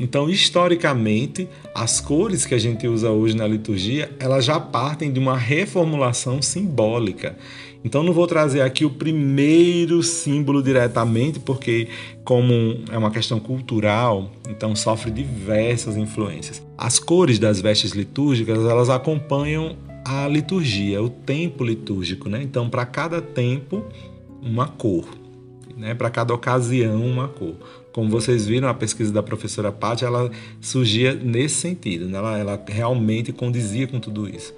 Então, 0.00 0.30
historicamente, 0.30 1.48
as 1.74 2.00
cores 2.00 2.46
que 2.46 2.54
a 2.54 2.58
gente 2.58 2.86
usa 2.86 3.10
hoje 3.10 3.36
na 3.36 3.46
liturgia, 3.46 4.10
elas 4.20 4.44
já 4.44 4.60
partem 4.60 5.12
de 5.12 5.18
uma 5.18 5.36
reformulação 5.36 6.40
simbólica. 6.40 7.36
Então, 7.88 8.02
não 8.02 8.12
vou 8.12 8.26
trazer 8.26 8.60
aqui 8.60 8.84
o 8.84 8.90
primeiro 8.90 10.02
símbolo 10.02 10.62
diretamente, 10.62 11.40
porque, 11.40 11.88
como 12.22 12.52
é 12.92 12.98
uma 12.98 13.10
questão 13.10 13.40
cultural, 13.40 14.30
então 14.46 14.76
sofre 14.76 15.10
diversas 15.10 15.96
influências. 15.96 16.62
As 16.76 16.98
cores 16.98 17.38
das 17.38 17.62
vestes 17.62 17.92
litúrgicas, 17.92 18.58
elas 18.58 18.90
acompanham 18.90 19.74
a 20.04 20.28
liturgia, 20.28 21.02
o 21.02 21.08
tempo 21.08 21.64
litúrgico, 21.64 22.28
né? 22.28 22.42
Então, 22.42 22.68
para 22.68 22.84
cada 22.84 23.22
tempo, 23.22 23.82
uma 24.42 24.68
cor, 24.68 25.08
né? 25.74 25.94
Para 25.94 26.10
cada 26.10 26.34
ocasião, 26.34 27.02
uma 27.02 27.26
cor. 27.26 27.54
Como 27.90 28.10
vocês 28.10 28.46
viram, 28.46 28.68
a 28.68 28.74
pesquisa 28.74 29.10
da 29.10 29.22
professora 29.22 29.72
Paty, 29.72 30.04
ela 30.04 30.30
surgia 30.60 31.14
nesse 31.14 31.54
sentido, 31.54 32.06
né? 32.06 32.18
ela, 32.18 32.38
ela 32.38 32.64
realmente 32.68 33.32
condizia 33.32 33.86
com 33.86 33.98
tudo 33.98 34.28
isso. 34.28 34.52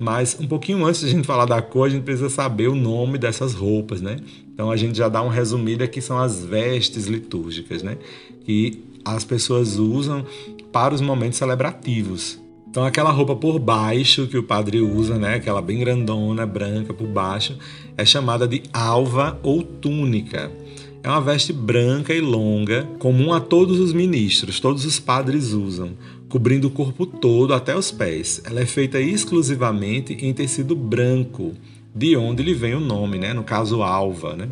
Mas 0.00 0.34
um 0.40 0.46
pouquinho 0.46 0.82
antes 0.86 1.02
de 1.02 1.08
a 1.08 1.10
gente 1.10 1.26
falar 1.26 1.44
da 1.44 1.60
cor, 1.60 1.86
a 1.86 1.90
gente 1.90 2.04
precisa 2.04 2.30
saber 2.30 2.68
o 2.68 2.74
nome 2.74 3.18
dessas 3.18 3.52
roupas, 3.52 4.00
né? 4.00 4.16
Então 4.54 4.70
a 4.70 4.76
gente 4.76 4.96
já 4.96 5.10
dá 5.10 5.22
um 5.22 5.28
resumido 5.28 5.84
aqui 5.84 6.00
são 6.00 6.18
as 6.18 6.42
vestes 6.42 7.06
litúrgicas, 7.06 7.82
né? 7.82 7.98
Que 8.46 8.82
as 9.04 9.24
pessoas 9.24 9.76
usam 9.76 10.24
para 10.72 10.94
os 10.94 11.02
momentos 11.02 11.36
celebrativos. 11.36 12.40
Então 12.70 12.82
aquela 12.82 13.10
roupa 13.10 13.36
por 13.36 13.58
baixo 13.58 14.26
que 14.26 14.38
o 14.38 14.42
padre 14.42 14.80
usa, 14.80 15.18
né, 15.18 15.34
aquela 15.34 15.60
bem 15.60 15.80
grandona, 15.80 16.46
branca 16.46 16.94
por 16.94 17.08
baixo, 17.08 17.58
é 17.94 18.04
chamada 18.04 18.48
de 18.48 18.62
alva 18.72 19.38
ou 19.42 19.62
túnica. 19.62 20.50
É 21.02 21.08
uma 21.08 21.20
veste 21.20 21.52
branca 21.52 22.14
e 22.14 22.20
longa, 22.20 22.88
comum 22.98 23.32
a 23.32 23.40
todos 23.40 23.80
os 23.80 23.92
ministros, 23.92 24.60
todos 24.60 24.84
os 24.84 25.00
padres 25.00 25.52
usam, 25.52 25.90
cobrindo 26.30 26.68
o 26.68 26.70
corpo 26.70 27.04
todo 27.04 27.52
até 27.52 27.76
os 27.76 27.90
pés. 27.90 28.40
Ela 28.46 28.60
é 28.60 28.66
feita 28.66 29.00
exclusivamente 29.00 30.14
em 30.14 30.32
tecido 30.32 30.76
branco, 30.76 31.52
de 31.94 32.16
onde 32.16 32.42
lhe 32.42 32.54
vem 32.54 32.74
o 32.74 32.80
nome, 32.80 33.18
né? 33.18 33.34
no 33.34 33.42
caso 33.42 33.82
alva, 33.82 34.36
né? 34.36 34.48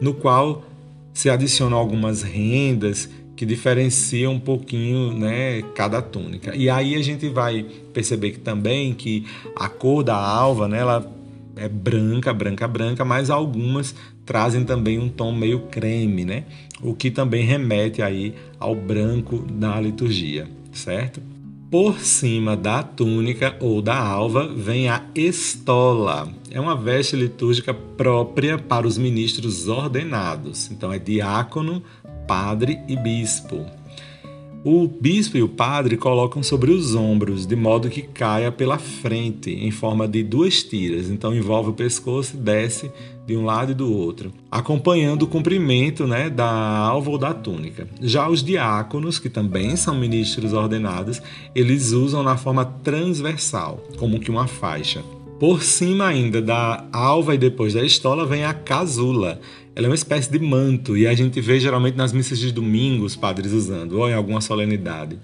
no 0.00 0.14
qual 0.14 0.64
se 1.12 1.28
adicionam 1.28 1.76
algumas 1.76 2.22
rendas 2.22 3.10
que 3.34 3.44
diferenciam 3.44 4.34
um 4.34 4.40
pouquinho 4.40 5.12
né, 5.12 5.62
cada 5.74 6.00
túnica. 6.00 6.54
E 6.54 6.70
aí 6.70 6.94
a 6.94 7.02
gente 7.02 7.28
vai 7.28 7.66
perceber 7.92 8.30
que 8.30 8.38
também 8.38 8.94
que 8.94 9.26
a 9.56 9.68
cor 9.68 10.04
da 10.04 10.16
alva, 10.16 10.68
né, 10.68 10.78
ela 10.78 11.12
é 11.56 11.68
branca, 11.68 12.32
branca, 12.32 12.68
branca, 12.68 13.04
mas 13.04 13.30
algumas 13.30 13.94
trazem 14.24 14.64
também 14.64 14.98
um 14.98 15.08
tom 15.08 15.32
meio 15.32 15.60
creme, 15.70 16.24
né? 16.24 16.44
O 16.82 16.94
que 16.94 17.10
também 17.10 17.44
remete 17.44 18.02
aí 18.02 18.34
ao 18.60 18.74
branco 18.74 19.38
da 19.38 19.80
liturgia, 19.80 20.46
certo? 20.78 21.20
Por 21.70 22.00
cima 22.00 22.56
da 22.56 22.82
túnica 22.82 23.54
ou 23.60 23.82
da 23.82 23.98
alva 23.98 24.48
vem 24.48 24.88
a 24.88 25.04
estola. 25.14 26.26
É 26.50 26.58
uma 26.58 26.74
veste 26.74 27.14
litúrgica 27.14 27.74
própria 27.74 28.58
para 28.58 28.86
os 28.86 28.96
ministros 28.96 29.68
ordenados. 29.68 30.70
Então 30.70 30.90
é 30.90 30.98
diácono, 30.98 31.82
padre 32.26 32.78
e 32.88 32.96
bispo. 32.96 33.77
O 34.64 34.88
bispo 34.88 35.36
e 35.36 35.42
o 35.42 35.48
padre 35.48 35.96
colocam 35.96 36.42
sobre 36.42 36.72
os 36.72 36.94
ombros, 36.94 37.46
de 37.46 37.54
modo 37.54 37.88
que 37.88 38.02
caia 38.02 38.50
pela 38.50 38.76
frente, 38.76 39.50
em 39.50 39.70
forma 39.70 40.08
de 40.08 40.22
duas 40.22 40.64
tiras. 40.64 41.08
Então 41.08 41.34
envolve 41.34 41.70
o 41.70 41.74
pescoço 41.74 42.36
e 42.36 42.40
desce 42.40 42.90
de 43.24 43.36
um 43.36 43.44
lado 43.44 43.72
e 43.72 43.74
do 43.74 43.92
outro, 43.92 44.32
acompanhando 44.50 45.22
o 45.22 45.26
comprimento 45.28 46.06
né, 46.06 46.28
da 46.30 46.48
alva 46.48 47.10
ou 47.10 47.18
da 47.18 47.32
túnica. 47.34 47.86
Já 48.00 48.28
os 48.28 48.42
diáconos, 48.42 49.18
que 49.18 49.28
também 49.28 49.76
são 49.76 49.94
ministros 49.94 50.52
ordenados, 50.52 51.22
eles 51.54 51.92
usam 51.92 52.22
na 52.22 52.36
forma 52.36 52.64
transversal, 52.64 53.84
como 53.98 54.18
que 54.18 54.30
uma 54.30 54.46
faixa. 54.46 55.04
Por 55.38 55.62
cima 55.62 56.08
ainda 56.08 56.42
da 56.42 56.84
alva 56.92 57.32
e 57.32 57.38
depois 57.38 57.72
da 57.72 57.84
estola 57.84 58.26
vem 58.26 58.44
a 58.44 58.52
casula, 58.52 59.40
ela 59.76 59.86
é 59.86 59.88
uma 59.88 59.94
espécie 59.94 60.28
de 60.28 60.38
manto 60.40 60.96
e 60.96 61.06
a 61.06 61.14
gente 61.14 61.40
vê 61.40 61.60
geralmente 61.60 61.96
nas 61.96 62.12
missas 62.12 62.40
de 62.40 62.50
domingo 62.50 63.04
os 63.04 63.14
padres 63.14 63.52
usando, 63.52 64.00
ou 64.00 64.10
em 64.10 64.14
alguma 64.14 64.40
solenidade. 64.40 65.16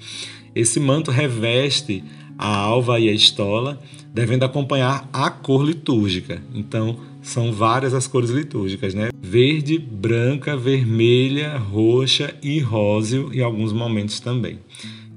Esse 0.54 0.78
manto 0.78 1.10
reveste 1.10 2.04
a 2.38 2.46
alva 2.46 3.00
e 3.00 3.08
a 3.08 3.12
estola, 3.12 3.80
devendo 4.12 4.44
acompanhar 4.44 5.08
a 5.12 5.28
cor 5.30 5.64
litúrgica. 5.64 6.40
Então, 6.54 6.96
são 7.20 7.52
várias 7.52 7.92
as 7.92 8.06
cores 8.06 8.30
litúrgicas, 8.30 8.94
né? 8.94 9.08
Verde, 9.20 9.78
branca, 9.78 10.56
vermelha, 10.56 11.58
roxa 11.58 12.32
e 12.40 12.60
róseo 12.60 13.30
em 13.32 13.40
alguns 13.40 13.72
momentos 13.72 14.20
também. 14.20 14.60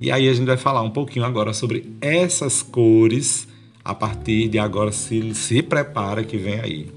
E 0.01 0.09
aí 0.09 0.27
a 0.27 0.33
gente 0.33 0.47
vai 0.47 0.57
falar 0.57 0.81
um 0.81 0.89
pouquinho 0.89 1.25
agora 1.25 1.53
sobre 1.53 1.85
essas 2.01 2.63
cores 2.63 3.46
a 3.87 3.95
partir 3.95 4.49
de 4.49 4.59
agora 4.59 4.91
se, 4.91 5.33
se 5.33 5.63
prepara 5.63 6.21
que 6.21 6.37
vem 6.37 6.59
aí. 6.59 6.91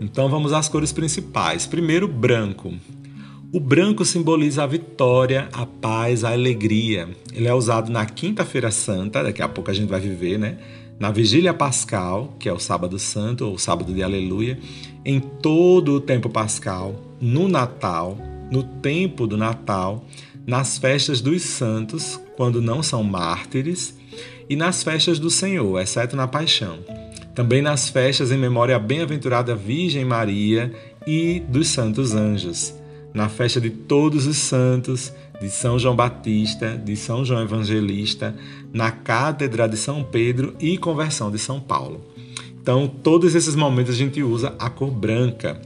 Então 0.00 0.28
vamos 0.28 0.52
às 0.52 0.68
cores 0.68 0.92
principais. 0.92 1.64
Primeiro, 1.64 2.08
branco. 2.08 2.74
O 3.52 3.60
branco 3.60 4.04
simboliza 4.04 4.64
a 4.64 4.66
vitória, 4.66 5.48
a 5.52 5.64
paz, 5.64 6.24
a 6.24 6.32
alegria. 6.32 7.08
Ele 7.32 7.46
é 7.46 7.54
usado 7.54 7.90
na 7.92 8.04
Quinta-feira 8.04 8.68
Santa, 8.72 9.22
daqui 9.22 9.40
a 9.40 9.48
pouco 9.48 9.70
a 9.70 9.74
gente 9.74 9.88
vai 9.88 10.00
viver, 10.00 10.38
né? 10.38 10.58
Na 10.98 11.12
Vigília 11.12 11.54
Pascal, 11.54 12.34
que 12.40 12.48
é 12.48 12.52
o 12.52 12.58
Sábado 12.58 12.98
Santo 12.98 13.46
ou 13.46 13.56
Sábado 13.56 13.94
de 13.94 14.02
Aleluia, 14.02 14.58
em 15.04 15.20
todo 15.20 15.92
o 15.92 16.00
tempo 16.00 16.28
pascal, 16.28 16.96
no 17.20 17.48
Natal, 17.48 18.18
no 18.50 18.64
tempo 18.64 19.24
do 19.24 19.36
Natal, 19.36 20.04
nas 20.44 20.78
festas 20.78 21.20
dos 21.20 21.42
santos, 21.42 22.20
quando 22.36 22.60
não 22.60 22.82
são 22.82 23.04
mártires, 23.04 23.97
e 24.48 24.56
nas 24.56 24.82
festas 24.82 25.18
do 25.18 25.30
Senhor, 25.30 25.80
exceto 25.80 26.16
na 26.16 26.26
Paixão 26.26 26.78
também 27.38 27.62
nas 27.62 27.88
festas 27.88 28.32
em 28.32 28.36
memória 28.36 28.74
à 28.74 28.80
bem-aventurada 28.80 29.54
Virgem 29.54 30.04
Maria 30.04 30.74
e 31.06 31.38
dos 31.38 31.68
santos 31.68 32.12
anjos, 32.12 32.74
na 33.14 33.28
festa 33.28 33.60
de 33.60 33.70
todos 33.70 34.26
os 34.26 34.36
santos, 34.38 35.12
de 35.40 35.48
São 35.48 35.78
João 35.78 35.94
Batista, 35.94 36.76
de 36.76 36.96
São 36.96 37.24
João 37.24 37.40
Evangelista, 37.40 38.34
na 38.72 38.90
Cátedra 38.90 39.68
de 39.68 39.76
São 39.76 40.02
Pedro 40.02 40.52
e 40.58 40.76
Conversão 40.76 41.30
de 41.30 41.38
São 41.38 41.60
Paulo. 41.60 42.04
Então, 42.60 42.88
todos 42.88 43.36
esses 43.36 43.54
momentos 43.54 43.94
a 43.94 43.96
gente 43.96 44.20
usa 44.20 44.56
a 44.58 44.68
cor 44.68 44.90
branca. 44.90 45.62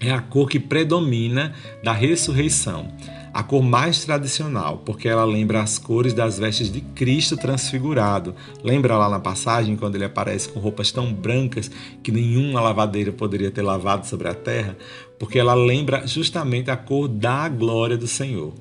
É 0.00 0.10
a 0.10 0.22
cor 0.22 0.48
que 0.48 0.58
predomina 0.58 1.52
da 1.84 1.92
ressurreição. 1.92 2.88
A 3.32 3.42
cor 3.42 3.62
mais 3.62 4.04
tradicional, 4.04 4.78
porque 4.84 5.08
ela 5.08 5.24
lembra 5.24 5.62
as 5.62 5.78
cores 5.78 6.12
das 6.12 6.38
vestes 6.38 6.70
de 6.70 6.80
Cristo 6.80 7.36
transfigurado. 7.36 8.34
Lembra 8.62 8.96
lá 8.96 9.08
na 9.08 9.20
passagem 9.20 9.76
quando 9.76 9.94
ele 9.94 10.04
aparece 10.04 10.48
com 10.48 10.60
roupas 10.60 10.90
tão 10.90 11.12
brancas 11.12 11.70
que 12.02 12.12
nenhuma 12.12 12.60
lavadeira 12.60 13.12
poderia 13.12 13.50
ter 13.50 13.62
lavado 13.62 14.06
sobre 14.06 14.28
a 14.28 14.34
terra? 14.34 14.76
Porque 15.18 15.38
ela 15.38 15.54
lembra 15.54 16.06
justamente 16.06 16.70
a 16.70 16.76
cor 16.76 17.08
da 17.08 17.48
glória 17.48 17.96
do 17.96 18.06
Senhor. 18.06 18.54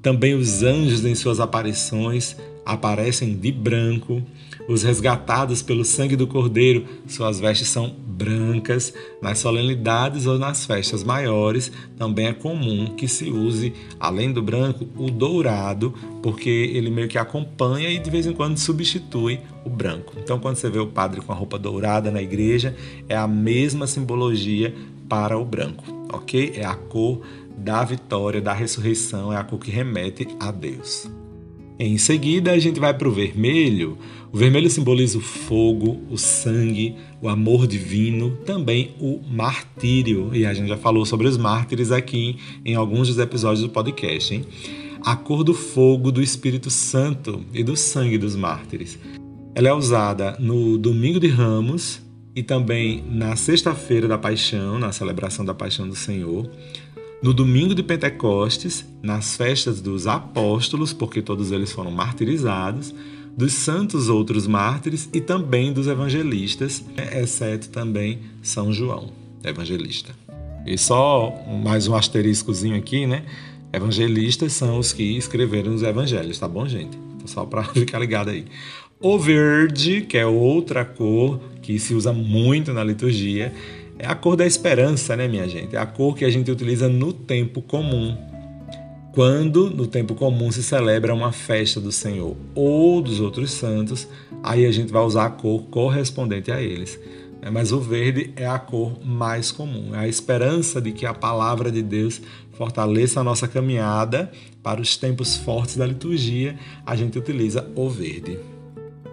Também 0.00 0.34
os 0.34 0.62
anjos 0.62 1.04
em 1.04 1.14
suas 1.14 1.38
aparições 1.38 2.36
aparecem 2.64 3.34
de 3.34 3.50
branco. 3.52 4.22
Os 4.68 4.82
resgatados 4.82 5.60
pelo 5.60 5.84
sangue 5.84 6.14
do 6.14 6.26
Cordeiro, 6.26 6.84
suas 7.06 7.40
vestes 7.40 7.68
são 7.68 7.94
brancas. 8.06 8.94
Nas 9.20 9.38
solenidades 9.38 10.26
ou 10.26 10.38
nas 10.38 10.64
festas 10.64 11.02
maiores, 11.02 11.72
também 11.96 12.26
é 12.26 12.32
comum 12.32 12.94
que 12.94 13.08
se 13.08 13.30
use, 13.30 13.72
além 13.98 14.32
do 14.32 14.40
branco, 14.40 14.86
o 14.96 15.10
dourado, 15.10 15.92
porque 16.22 16.48
ele 16.48 16.90
meio 16.90 17.08
que 17.08 17.18
acompanha 17.18 17.90
e 17.90 17.98
de 17.98 18.10
vez 18.10 18.26
em 18.26 18.32
quando 18.32 18.56
substitui 18.58 19.40
o 19.64 19.70
branco. 19.70 20.14
Então, 20.18 20.38
quando 20.38 20.56
você 20.56 20.70
vê 20.70 20.78
o 20.78 20.86
padre 20.86 21.20
com 21.20 21.32
a 21.32 21.36
roupa 21.36 21.58
dourada 21.58 22.10
na 22.10 22.22
igreja, 22.22 22.76
é 23.08 23.16
a 23.16 23.26
mesma 23.26 23.86
simbologia 23.86 24.74
para 25.08 25.36
o 25.36 25.44
branco, 25.44 25.84
ok? 26.12 26.52
É 26.56 26.64
a 26.64 26.74
cor 26.74 27.20
da 27.58 27.84
vitória, 27.84 28.40
da 28.40 28.52
ressurreição, 28.52 29.32
é 29.32 29.36
a 29.36 29.44
cor 29.44 29.58
que 29.58 29.70
remete 29.70 30.26
a 30.40 30.50
Deus. 30.50 31.10
Em 31.84 31.98
seguida, 31.98 32.52
a 32.52 32.58
gente 32.60 32.78
vai 32.78 32.94
para 32.94 33.08
o 33.08 33.10
vermelho. 33.10 33.98
O 34.32 34.38
vermelho 34.38 34.70
simboliza 34.70 35.18
o 35.18 35.20
fogo, 35.20 36.00
o 36.08 36.16
sangue, 36.16 36.94
o 37.20 37.28
amor 37.28 37.66
divino, 37.66 38.36
também 38.46 38.94
o 39.00 39.20
martírio. 39.28 40.30
E 40.32 40.46
a 40.46 40.54
gente 40.54 40.68
já 40.68 40.76
falou 40.76 41.04
sobre 41.04 41.26
os 41.26 41.36
mártires 41.36 41.90
aqui 41.90 42.36
em 42.64 42.76
alguns 42.76 43.08
dos 43.08 43.18
episódios 43.18 43.62
do 43.62 43.68
podcast. 43.68 44.32
Hein? 44.32 44.44
A 45.04 45.16
cor 45.16 45.42
do 45.42 45.52
fogo 45.52 46.12
do 46.12 46.22
Espírito 46.22 46.70
Santo 46.70 47.44
e 47.52 47.64
do 47.64 47.76
sangue 47.76 48.16
dos 48.16 48.36
mártires. 48.36 48.96
Ela 49.52 49.70
é 49.70 49.74
usada 49.74 50.36
no 50.38 50.78
Domingo 50.78 51.18
de 51.18 51.26
Ramos 51.26 52.00
e 52.32 52.44
também 52.44 53.02
na 53.10 53.34
Sexta-feira 53.34 54.06
da 54.06 54.16
Paixão, 54.16 54.78
na 54.78 54.92
celebração 54.92 55.44
da 55.44 55.52
Paixão 55.52 55.88
do 55.88 55.96
Senhor 55.96 56.48
no 57.22 57.32
domingo 57.32 57.72
de 57.72 57.84
Pentecostes, 57.84 58.84
nas 59.00 59.36
festas 59.36 59.80
dos 59.80 60.08
apóstolos, 60.08 60.92
porque 60.92 61.22
todos 61.22 61.52
eles 61.52 61.70
foram 61.70 61.90
martirizados, 61.92 62.92
dos 63.36 63.52
santos 63.52 64.08
outros 64.08 64.46
mártires 64.46 65.08
e 65.12 65.20
também 65.20 65.72
dos 65.72 65.86
evangelistas, 65.86 66.84
exceto 67.14 67.68
também 67.68 68.18
São 68.42 68.72
João, 68.72 69.12
evangelista. 69.44 70.14
E 70.66 70.76
só 70.76 71.32
mais 71.62 71.86
um 71.86 71.94
asteriscozinho 71.94 72.76
aqui, 72.76 73.06
né? 73.06 73.24
Evangelistas 73.72 74.52
são 74.52 74.78
os 74.78 74.92
que 74.92 75.16
escreveram 75.16 75.74
os 75.74 75.82
evangelhos, 75.82 76.38
tá 76.38 76.46
bom, 76.46 76.66
gente? 76.66 76.98
Então, 77.14 77.26
só 77.26 77.46
para 77.46 77.64
ficar 77.72 78.00
ligado 78.00 78.30
aí. 78.30 78.44
O 79.00 79.18
verde, 79.18 80.02
que 80.02 80.18
é 80.18 80.26
outra 80.26 80.84
cor 80.84 81.40
que 81.62 81.78
se 81.78 81.94
usa 81.94 82.12
muito 82.12 82.72
na 82.72 82.84
liturgia, 82.84 83.52
é 83.98 84.06
a 84.06 84.14
cor 84.14 84.36
da 84.36 84.46
esperança, 84.46 85.16
né, 85.16 85.28
minha 85.28 85.48
gente? 85.48 85.76
É 85.76 85.78
a 85.78 85.86
cor 85.86 86.16
que 86.16 86.24
a 86.24 86.30
gente 86.30 86.50
utiliza 86.50 86.88
no 86.88 87.12
tempo 87.12 87.62
comum. 87.62 88.16
Quando 89.12 89.68
no 89.68 89.86
tempo 89.86 90.14
comum 90.14 90.50
se 90.50 90.62
celebra 90.62 91.14
uma 91.14 91.32
festa 91.32 91.80
do 91.80 91.92
Senhor 91.92 92.34
ou 92.54 93.02
dos 93.02 93.20
outros 93.20 93.50
santos, 93.50 94.08
aí 94.42 94.64
a 94.64 94.72
gente 94.72 94.90
vai 94.90 95.02
usar 95.02 95.26
a 95.26 95.30
cor 95.30 95.64
correspondente 95.64 96.50
a 96.50 96.60
eles. 96.60 96.98
É, 97.42 97.50
mas 97.50 97.72
o 97.72 97.80
verde 97.80 98.32
é 98.36 98.46
a 98.46 98.58
cor 98.58 99.04
mais 99.04 99.50
comum, 99.50 99.94
é 99.94 99.98
a 99.98 100.08
esperança 100.08 100.80
de 100.80 100.92
que 100.92 101.04
a 101.04 101.12
palavra 101.12 101.72
de 101.72 101.82
Deus 101.82 102.22
fortaleça 102.52 103.20
a 103.20 103.24
nossa 103.24 103.48
caminhada 103.48 104.30
para 104.62 104.80
os 104.80 104.96
tempos 104.96 105.36
fortes 105.36 105.76
da 105.76 105.84
liturgia, 105.84 106.56
a 106.86 106.94
gente 106.94 107.18
utiliza 107.18 107.68
o 107.74 107.90
verde. 107.90 108.38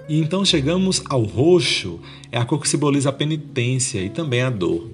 E 0.10 0.20
então 0.20 0.44
chegamos 0.44 1.04
ao 1.08 1.22
roxo, 1.22 2.00
é 2.32 2.40
a 2.40 2.44
cor 2.44 2.60
que 2.60 2.68
simboliza 2.68 3.10
a 3.10 3.14
penitência 3.14 4.00
e 4.00 4.10
também 4.10 4.42
a 4.42 4.50
dor. 4.50 4.90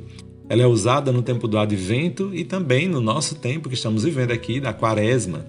Ela 0.50 0.64
é 0.64 0.68
usada 0.68 1.10
no 1.10 1.22
tempo 1.22 1.48
do 1.48 1.58
advento 1.58 2.32
e 2.34 2.44
também 2.44 2.90
no 2.90 3.00
nosso 3.00 3.36
tempo 3.36 3.70
que 3.70 3.76
estamos 3.76 4.04
vivendo 4.04 4.32
aqui, 4.32 4.60
da 4.60 4.74
quaresma. 4.74 5.46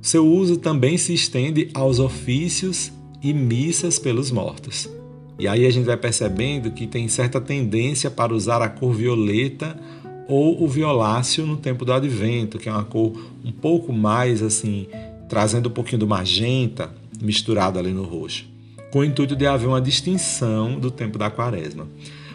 Seu 0.00 0.24
uso 0.24 0.56
também 0.56 0.96
se 0.96 1.12
estende 1.12 1.68
aos 1.74 1.98
ofícios 1.98 2.92
e 3.20 3.32
missas 3.32 3.98
pelos 3.98 4.30
mortos. 4.30 4.88
E 5.36 5.48
aí 5.48 5.66
a 5.66 5.70
gente 5.70 5.86
vai 5.86 5.96
percebendo 5.96 6.70
que 6.70 6.86
tem 6.86 7.08
certa 7.08 7.40
tendência 7.40 8.08
para 8.08 8.32
usar 8.32 8.62
a 8.62 8.68
cor 8.68 8.94
violeta 8.94 9.76
ou 10.28 10.62
o 10.62 10.68
violáceo 10.68 11.44
no 11.44 11.56
tempo 11.56 11.84
do 11.84 11.92
advento, 11.92 12.56
que 12.56 12.68
é 12.68 12.72
uma 12.72 12.84
cor 12.84 13.20
um 13.44 13.50
pouco 13.50 13.92
mais 13.92 14.42
assim, 14.44 14.86
trazendo 15.28 15.68
um 15.68 15.72
pouquinho 15.72 15.98
do 15.98 16.06
magenta, 16.06 16.94
misturado 17.20 17.78
ali 17.78 17.92
no 17.92 18.04
roxo, 18.04 18.46
com 18.90 19.00
o 19.00 19.04
intuito 19.04 19.36
de 19.36 19.46
haver 19.46 19.68
uma 19.68 19.80
distinção 19.80 20.78
do 20.78 20.90
tempo 20.90 21.18
da 21.18 21.30
quaresma. 21.30 21.86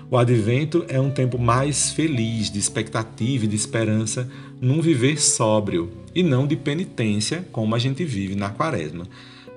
O 0.09 0.17
advento 0.17 0.85
é 0.87 0.99
um 0.99 1.09
tempo 1.09 1.39
mais 1.39 1.91
feliz, 1.91 2.51
de 2.51 2.59
expectativa 2.59 3.45
e 3.45 3.47
de 3.47 3.55
esperança 3.55 4.29
num 4.61 4.81
viver 4.81 5.19
sóbrio 5.19 5.91
e 6.13 6.21
não 6.21 6.45
de 6.45 6.55
penitência, 6.55 7.47
como 7.51 7.73
a 7.73 7.79
gente 7.79 8.05
vive 8.05 8.35
na 8.35 8.49
quaresma. 8.49 9.07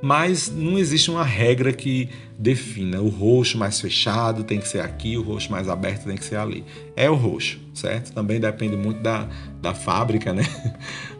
Mas 0.02 0.50
não 0.50 0.78
existe 0.78 1.10
uma 1.10 1.24
regra 1.24 1.72
que 1.72 2.08
defina 2.38 3.00
o 3.00 3.08
roxo 3.08 3.56
mais 3.56 3.80
fechado 3.80 4.44
tem 4.44 4.60
que 4.60 4.68
ser 4.68 4.80
aqui, 4.80 5.16
o 5.16 5.22
roxo 5.22 5.50
mais 5.50 5.68
aberto 5.68 6.04
tem 6.04 6.16
que 6.16 6.24
ser 6.24 6.36
ali. 6.36 6.64
É 6.94 7.08
o 7.08 7.14
roxo, 7.14 7.58
certo? 7.72 8.12
Também 8.12 8.38
depende 8.38 8.76
muito 8.76 9.00
da, 9.00 9.28
da 9.60 9.74
fábrica, 9.74 10.32
né? 10.32 10.44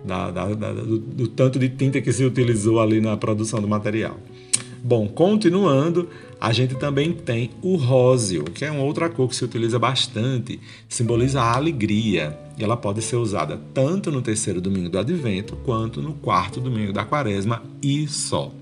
Da, 0.07 0.31
da, 0.31 0.55
da 0.55 0.73
do, 0.73 1.01
do 1.01 1.27
tanto 1.27 1.59
de 1.59 1.69
tinta 1.69 2.01
que 2.01 2.13
se 2.13 2.25
utilizou 2.25 2.81
ali 2.81 3.01
na 3.01 3.17
produção 3.17 3.61
do 3.61 3.67
material. 3.67 4.17
Bom, 4.81 5.09
continuando, 5.09 6.09
a 6.41 6.53
gente 6.53 6.77
também 6.77 7.13
tem 7.13 7.51
o 7.61 7.75
róseo, 7.75 8.45
que 8.45 8.65
é 8.65 8.71
uma 8.71 8.85
outra 8.85 9.09
cor 9.09 9.29
que 9.29 9.35
se 9.35 9.45
utiliza 9.45 9.81
bastante, 9.81 10.61
simboliza 10.89 11.43
a 11.43 11.57
alegria. 11.57 12.39
E 12.57 12.63
ela 12.63 12.77
pode 12.77 13.03
ser 13.03 13.17
usada 13.17 13.61
tanto 13.75 14.13
no 14.13 14.23
terceiro 14.23 14.61
domingo 14.61 14.89
do 14.89 14.97
advento 14.97 15.57
quanto 15.65 16.01
no 16.01 16.13
quarto 16.13 16.61
domingo 16.61 16.93
da 16.93 17.05
quaresma 17.05 17.65
e 17.83 18.07
só. 18.07 18.53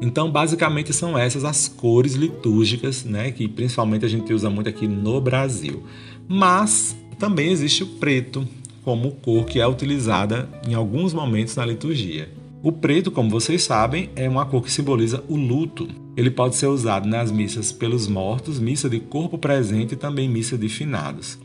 Então, 0.00 0.30
basicamente, 0.30 0.92
são 0.92 1.18
essas 1.18 1.44
as 1.44 1.68
cores 1.68 2.14
litúrgicas, 2.14 3.04
né, 3.04 3.32
que 3.32 3.48
principalmente 3.48 4.04
a 4.04 4.08
gente 4.08 4.32
usa 4.32 4.48
muito 4.48 4.68
aqui 4.68 4.86
no 4.86 5.20
Brasil. 5.20 5.82
Mas 6.28 6.96
também 7.18 7.50
existe 7.50 7.82
o 7.82 7.86
preto, 7.86 8.46
como 8.84 9.10
cor 9.12 9.44
que 9.44 9.60
é 9.60 9.66
utilizada 9.66 10.48
em 10.66 10.74
alguns 10.74 11.12
momentos 11.12 11.56
na 11.56 11.66
liturgia. 11.66 12.30
O 12.62 12.72
preto, 12.72 13.10
como 13.10 13.30
vocês 13.30 13.62
sabem, 13.62 14.10
é 14.16 14.28
uma 14.28 14.46
cor 14.46 14.62
que 14.62 14.70
simboliza 14.70 15.22
o 15.28 15.36
luto. 15.36 15.88
Ele 16.16 16.30
pode 16.30 16.56
ser 16.56 16.66
usado 16.66 17.08
nas 17.08 17.30
missas 17.30 17.70
pelos 17.70 18.08
mortos, 18.08 18.58
missa 18.58 18.88
de 18.88 18.98
corpo 18.98 19.38
presente 19.38 19.92
e 19.94 19.96
também 19.96 20.28
missa 20.28 20.58
de 20.58 20.68
finados. 20.68 21.38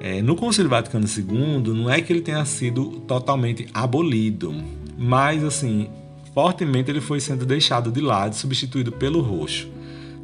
É, 0.00 0.22
no 0.22 0.34
Concílio 0.34 0.70
Vaticano 0.70 1.06
II, 1.06 1.74
não 1.74 1.90
é 1.90 2.00
que 2.00 2.12
ele 2.12 2.22
tenha 2.22 2.44
sido 2.44 3.00
totalmente 3.06 3.66
abolido, 3.72 4.54
mas 4.98 5.44
assim, 5.44 5.88
fortemente 6.34 6.90
ele 6.90 7.00
foi 7.00 7.20
sendo 7.20 7.44
deixado 7.44 7.90
de 7.90 8.00
lado, 8.00 8.34
substituído 8.34 8.92
pelo 8.92 9.20
roxo. 9.20 9.68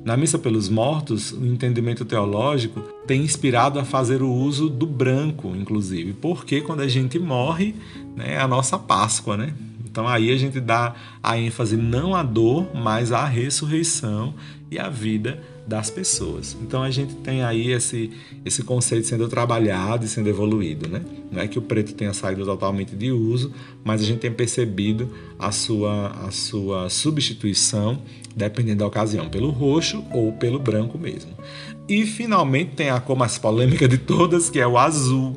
Na 0.04 0.16
missa 0.16 0.38
pelos 0.38 0.68
mortos, 0.68 1.32
o 1.32 1.44
entendimento 1.44 2.04
teológico 2.04 2.80
tem 3.06 3.22
inspirado 3.22 3.78
a 3.78 3.84
fazer 3.84 4.22
o 4.22 4.32
uso 4.32 4.68
do 4.68 4.86
branco, 4.86 5.54
inclusive, 5.54 6.14
porque 6.14 6.60
quando 6.60 6.80
a 6.80 6.88
gente 6.88 7.18
morre, 7.18 7.74
né, 8.16 8.34
é 8.34 8.38
a 8.38 8.48
nossa 8.48 8.78
Páscoa, 8.78 9.36
né? 9.36 9.52
Então 9.84 10.06
aí 10.06 10.30
a 10.30 10.36
gente 10.36 10.60
dá 10.60 10.94
a 11.22 11.38
ênfase 11.38 11.76
não 11.76 12.14
à 12.14 12.22
dor, 12.22 12.68
mas 12.74 13.12
à 13.12 13.24
ressurreição 13.24 14.34
e 14.70 14.78
à 14.78 14.88
vida 14.88 15.42
das 15.68 15.90
pessoas. 15.90 16.56
Então 16.62 16.82
a 16.82 16.90
gente 16.90 17.14
tem 17.16 17.42
aí 17.42 17.70
esse, 17.70 18.10
esse 18.42 18.62
conceito 18.62 19.06
sendo 19.06 19.28
trabalhado 19.28 20.06
e 20.06 20.08
sendo 20.08 20.26
evoluído. 20.26 20.88
Né? 20.88 21.02
Não 21.30 21.42
é 21.42 21.46
que 21.46 21.58
o 21.58 21.62
preto 21.62 21.92
tenha 21.92 22.14
saído 22.14 22.42
totalmente 22.46 22.96
de 22.96 23.12
uso, 23.12 23.52
mas 23.84 24.00
a 24.00 24.04
gente 24.04 24.20
tem 24.20 24.32
percebido 24.32 25.12
a 25.38 25.52
sua, 25.52 26.08
a 26.26 26.30
sua 26.30 26.88
substituição, 26.88 28.00
dependendo 28.34 28.78
da 28.78 28.86
ocasião, 28.86 29.28
pelo 29.28 29.50
roxo 29.50 30.02
ou 30.10 30.32
pelo 30.32 30.58
branco 30.58 30.98
mesmo. 30.98 31.32
E 31.86 32.06
finalmente 32.06 32.74
tem 32.74 32.88
a 32.88 32.98
cor 32.98 33.16
mais 33.16 33.36
polêmica 33.36 33.86
de 33.86 33.98
todas, 33.98 34.48
que 34.48 34.58
é 34.58 34.66
o 34.66 34.78
azul. 34.78 35.36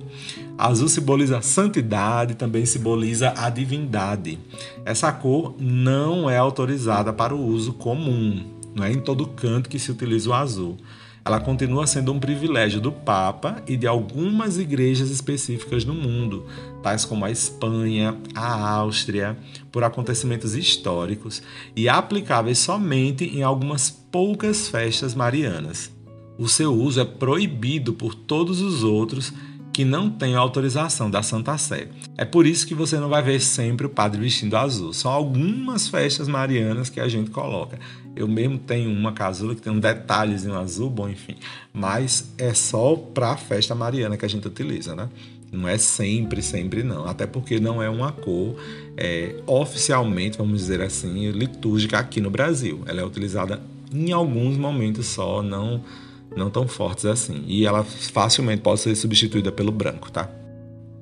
Azul 0.58 0.88
simboliza 0.88 1.40
a 1.40 1.42
santidade, 1.42 2.36
também 2.36 2.66
simboliza 2.66 3.34
a 3.36 3.50
divindade. 3.50 4.40
Essa 4.86 5.12
cor 5.12 5.56
não 5.60 6.30
é 6.30 6.38
autorizada 6.38 7.12
para 7.12 7.36
o 7.36 7.46
uso 7.46 7.74
comum 7.74 8.61
não 8.76 8.84
é 8.84 8.92
em 8.92 9.00
todo 9.00 9.28
canto 9.28 9.70
que 9.70 9.80
se 9.80 9.92
utiliza 9.92 10.30
o 10.30 10.34
azul. 10.34 10.78
Ela 11.24 11.40
continua 11.40 11.86
sendo 11.86 12.12
um 12.12 12.20
privilégio 12.20 12.82
do 12.82 12.92
Papa 12.92 13.62
e 13.68 13.78
de 13.78 13.86
algumas 13.86 14.58
igrejas 14.58 15.12
específicas 15.12 15.86
no 15.86 15.94
mundo, 15.94 16.48
tais 16.82 17.06
como 17.06 17.26
a 17.26 17.30
Espanha, 17.30 18.18
a 18.34 18.70
Áustria, 18.72 19.38
por 19.72 19.84
acontecimentos 19.84 20.56
históricos 20.56 21.44
e 21.76 21.88
aplicáveis 21.88 22.58
somente 22.58 23.26
em 23.26 23.44
algumas 23.44 23.92
poucas 23.92 24.68
festas 24.68 25.14
marianas. 25.14 25.92
O 26.40 26.48
seu 26.48 26.74
uso 26.74 27.00
é 27.00 27.06
proibido 27.06 27.94
por 27.94 28.16
todos 28.16 28.60
os 28.60 28.84
outros 28.84 29.32
que 29.72 29.86
não 29.86 30.10
tem 30.10 30.36
autorização 30.36 31.10
da 31.10 31.24
Santa 31.24 31.58
Sé. 31.58 31.88
É 32.18 32.26
por 32.26 32.46
isso 32.46 32.68
que 32.68 32.76
você 32.76 33.00
não 33.00 33.10
vai 33.10 33.22
ver 33.22 33.40
sempre 33.40 33.86
o 33.86 33.90
padre 33.90 34.20
vestindo 34.20 34.58
azul. 34.58 34.92
São 34.92 35.12
algumas 35.12 35.88
festas 35.88 36.28
marianas 36.28 36.90
que 36.90 37.00
a 37.00 37.08
gente 37.08 37.32
coloca. 37.32 37.80
Eu 38.16 38.28
mesmo 38.28 38.58
tenho 38.58 38.92
uma 38.92 39.14
casula 39.14 39.56
que 39.56 39.62
tem 39.62 39.72
um 39.72 39.80
detalhezinho 39.80 40.56
azul, 40.58 40.90
bom, 40.90 41.10
enfim. 41.10 41.36
Mas 41.74 42.32
é 42.38 42.54
só 42.54 42.96
para 42.96 43.32
a 43.32 43.38
festa 43.38 43.74
mariana 43.74 44.18
que 44.18 44.26
a 44.26 44.28
gente 44.28 44.48
utiliza, 44.48 44.96
né? 44.96 45.10
Não 45.52 45.68
é 45.68 45.78
sempre, 45.78 46.42
sempre 46.42 46.84
não. 46.84 47.06
Até 47.06 47.26
porque 47.26 47.60
não 47.60 47.82
é 47.82 47.90
uma 47.90 48.12
cor 48.12 48.56
é, 48.96 49.36
oficialmente, 49.46 50.38
vamos 50.38 50.60
dizer 50.60 50.82
assim, 50.82 51.30
litúrgica 51.32 52.00
aqui 52.00 52.22
no 52.22 52.30
Brasil. 52.30 52.82
Ela 52.86 53.02
é 53.02 53.06
utilizada 53.06 53.62
em 53.94 54.12
alguns 54.12 54.58
momentos 54.58 55.08
só, 55.08 55.42
não 55.42 55.84
não 56.36 56.50
tão 56.50 56.68
fortes 56.68 57.06
assim. 57.06 57.44
E 57.46 57.66
ela 57.66 57.84
facilmente 57.84 58.62
pode 58.62 58.80
ser 58.80 58.96
substituída 58.96 59.52
pelo 59.52 59.72
branco, 59.72 60.12
tá? 60.12 60.30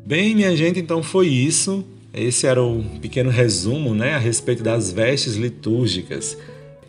Bem, 0.05 0.33
minha 0.35 0.55
gente, 0.57 0.79
então 0.79 1.03
foi 1.03 1.27
isso. 1.27 1.85
Esse 2.11 2.47
era 2.47 2.61
o 2.63 2.83
pequeno 2.99 3.29
resumo 3.29 3.93
né, 3.93 4.15
a 4.15 4.17
respeito 4.17 4.63
das 4.63 4.91
vestes 4.91 5.35
litúrgicas. 5.35 6.35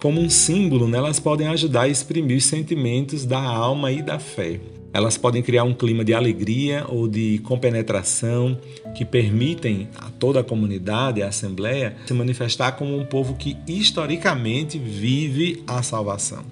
Como 0.01 0.19
um 0.19 0.31
símbolo, 0.31 0.89
né, 0.89 0.97
elas 0.97 1.21
podem 1.21 1.47
ajudar 1.49 1.83
a 1.83 1.89
exprimir 1.89 2.39
os 2.39 2.45
sentimentos 2.45 3.27
da 3.27 3.39
alma 3.39 3.93
e 3.93 4.01
da 4.01 4.19
fé. 4.19 4.59
Elas 4.95 5.19
podem 5.19 5.43
criar 5.43 5.63
um 5.65 5.75
clima 5.75 6.03
de 6.03 6.15
alegria 6.15 6.87
ou 6.89 7.07
de 7.07 7.39
compenetração 7.45 8.59
que 8.97 9.05
permitem 9.05 9.89
a 9.99 10.11
toda 10.11 10.41
a 10.41 10.45
comunidade, 10.45 11.23
a 11.23 11.29
assembleia, 11.29 11.97
se 12.07 12.15
manifestar 12.15 12.73
como 12.73 12.97
um 12.97 13.05
povo 13.05 13.35
que 13.35 13.59
historicamente 13.69 14.79
vive 14.79 15.63
a 15.67 15.83
salvação. 15.83 16.45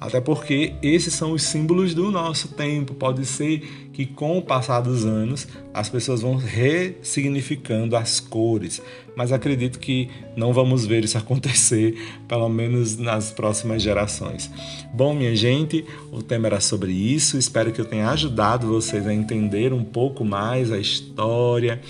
Até 0.00 0.20
porque 0.20 0.74
esses 0.82 1.14
são 1.14 1.32
os 1.32 1.42
símbolos 1.42 1.94
do 1.94 2.10
nosso 2.10 2.48
tempo. 2.48 2.94
Pode 2.94 3.24
ser 3.24 3.60
que 3.92 4.04
com 4.04 4.36
o 4.36 4.42
passar 4.42 4.80
dos 4.80 5.04
anos 5.04 5.46
as 5.72 5.88
pessoas 5.88 6.20
vão 6.20 6.36
ressignificando 6.36 7.96
as 7.96 8.20
cores, 8.20 8.82
mas 9.16 9.32
acredito 9.32 9.78
que 9.78 10.10
não 10.36 10.52
vamos 10.52 10.84
ver 10.84 11.04
isso 11.04 11.16
acontecer, 11.18 11.96
pelo 12.28 12.48
menos 12.48 12.96
nas 12.96 13.30
próximas 13.30 13.82
gerações. 13.82 14.50
Bom, 14.92 15.14
minha 15.14 15.34
gente, 15.34 15.84
o 16.12 16.22
tema 16.22 16.48
era 16.48 16.60
sobre 16.60 16.92
isso. 16.92 17.38
Espero 17.38 17.72
que 17.72 17.80
eu 17.80 17.84
tenha 17.84 18.10
ajudado 18.10 18.66
vocês 18.66 19.06
a 19.06 19.14
entender 19.14 19.72
um 19.72 19.84
pouco 19.84 20.24
mais 20.24 20.72
a 20.72 20.78
história 20.78 21.80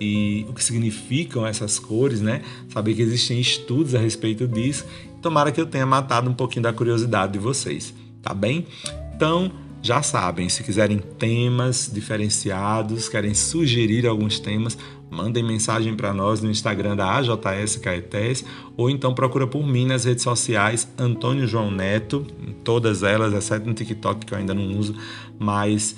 e 0.00 0.44
o 0.48 0.52
que 0.52 0.62
significam 0.62 1.46
essas 1.46 1.78
cores, 1.78 2.20
né? 2.20 2.42
Saber 2.68 2.94
que 2.94 3.02
existem 3.02 3.40
estudos 3.40 3.94
a 3.94 3.98
respeito 3.98 4.46
disso 4.46 4.84
Tomara 5.24 5.50
que 5.50 5.58
eu 5.58 5.64
tenha 5.64 5.86
matado 5.86 6.28
um 6.28 6.34
pouquinho 6.34 6.64
da 6.64 6.70
curiosidade 6.70 7.32
de 7.32 7.38
vocês, 7.38 7.94
tá 8.20 8.34
bem? 8.34 8.66
Então, 9.16 9.50
já 9.80 10.02
sabem, 10.02 10.50
se 10.50 10.62
quiserem 10.62 10.98
temas 10.98 11.90
diferenciados, 11.90 13.08
querem 13.08 13.32
sugerir 13.32 14.06
alguns 14.06 14.38
temas, 14.38 14.76
mandem 15.10 15.42
mensagem 15.42 15.96
para 15.96 16.12
nós 16.12 16.42
no 16.42 16.50
Instagram 16.50 16.94
da 16.94 17.10
AJS 17.16 17.76
Caetés 17.76 18.44
ou 18.76 18.90
então 18.90 19.14
procura 19.14 19.46
por 19.46 19.66
mim 19.66 19.86
nas 19.86 20.04
redes 20.04 20.22
sociais 20.22 20.86
Antônio 20.98 21.46
João 21.46 21.70
Neto, 21.70 22.26
em 22.46 22.52
todas 22.52 23.02
elas, 23.02 23.32
exceto 23.32 23.66
no 23.66 23.72
TikTok 23.72 24.26
que 24.26 24.34
eu 24.34 24.36
ainda 24.36 24.52
não 24.52 24.78
uso, 24.78 24.94
mas 25.38 25.96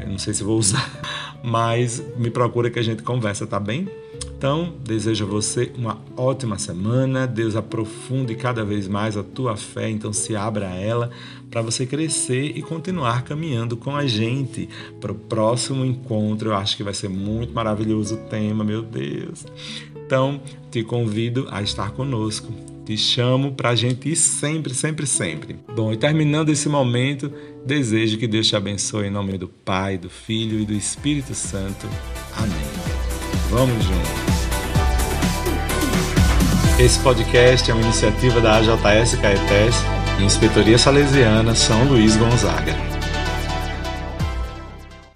eu 0.00 0.08
não 0.08 0.18
sei 0.18 0.32
se 0.32 0.44
vou 0.44 0.56
usar, 0.56 0.88
mas 1.42 2.02
me 2.16 2.30
procura 2.30 2.70
que 2.70 2.78
a 2.78 2.82
gente 2.82 3.02
conversa, 3.02 3.46
tá 3.46 3.58
bem? 3.58 3.88
Então, 4.36 4.72
desejo 4.82 5.24
a 5.26 5.28
você 5.28 5.70
uma 5.76 5.98
ótima 6.16 6.58
semana. 6.58 7.26
Deus 7.26 7.56
aprofunde 7.56 8.34
cada 8.34 8.64
vez 8.64 8.88
mais 8.88 9.16
a 9.16 9.22
tua 9.22 9.54
fé, 9.54 9.90
então 9.90 10.14
se 10.14 10.34
abra 10.34 10.68
a 10.68 10.74
ela 10.74 11.10
para 11.50 11.60
você 11.60 11.84
crescer 11.84 12.56
e 12.56 12.62
continuar 12.62 13.22
caminhando 13.22 13.76
com 13.76 13.94
a 13.94 14.06
gente 14.06 14.66
para 14.98 15.12
o 15.12 15.14
próximo 15.14 15.84
encontro. 15.84 16.50
Eu 16.50 16.54
acho 16.54 16.76
que 16.76 16.82
vai 16.82 16.94
ser 16.94 17.10
muito 17.10 17.52
maravilhoso 17.52 18.14
o 18.14 18.28
tema, 18.28 18.64
meu 18.64 18.80
Deus. 18.82 19.44
Então, 19.94 20.40
te 20.70 20.82
convido 20.82 21.46
a 21.50 21.60
estar 21.60 21.90
conosco. 21.90 22.69
Te 22.90 22.96
chamo 22.96 23.52
para 23.52 23.70
a 23.70 23.76
gente 23.76 24.08
ir 24.08 24.16
sempre, 24.16 24.74
sempre, 24.74 25.06
sempre. 25.06 25.56
Bom, 25.76 25.92
e 25.92 25.96
terminando 25.96 26.48
esse 26.48 26.68
momento, 26.68 27.32
desejo 27.64 28.18
que 28.18 28.26
Deus 28.26 28.48
te 28.48 28.56
abençoe 28.56 29.06
em 29.06 29.10
nome 29.10 29.38
do 29.38 29.46
Pai, 29.46 29.96
do 29.96 30.10
Filho 30.10 30.58
e 30.58 30.64
do 30.64 30.72
Espírito 30.72 31.32
Santo. 31.32 31.88
Amém. 32.36 32.50
Vamos 33.48 33.84
juntos. 33.84 34.10
Esse 36.80 36.98
podcast 36.98 37.70
é 37.70 37.74
uma 37.74 37.84
iniciativa 37.84 38.40
da 38.40 38.56
AJS 38.56 39.14
Caetés 39.20 39.76
e 40.18 40.24
Inspetoria 40.24 40.76
Salesiana 40.76 41.54
São 41.54 41.84
Luís 41.84 42.16
Gonzaga. 42.16 42.74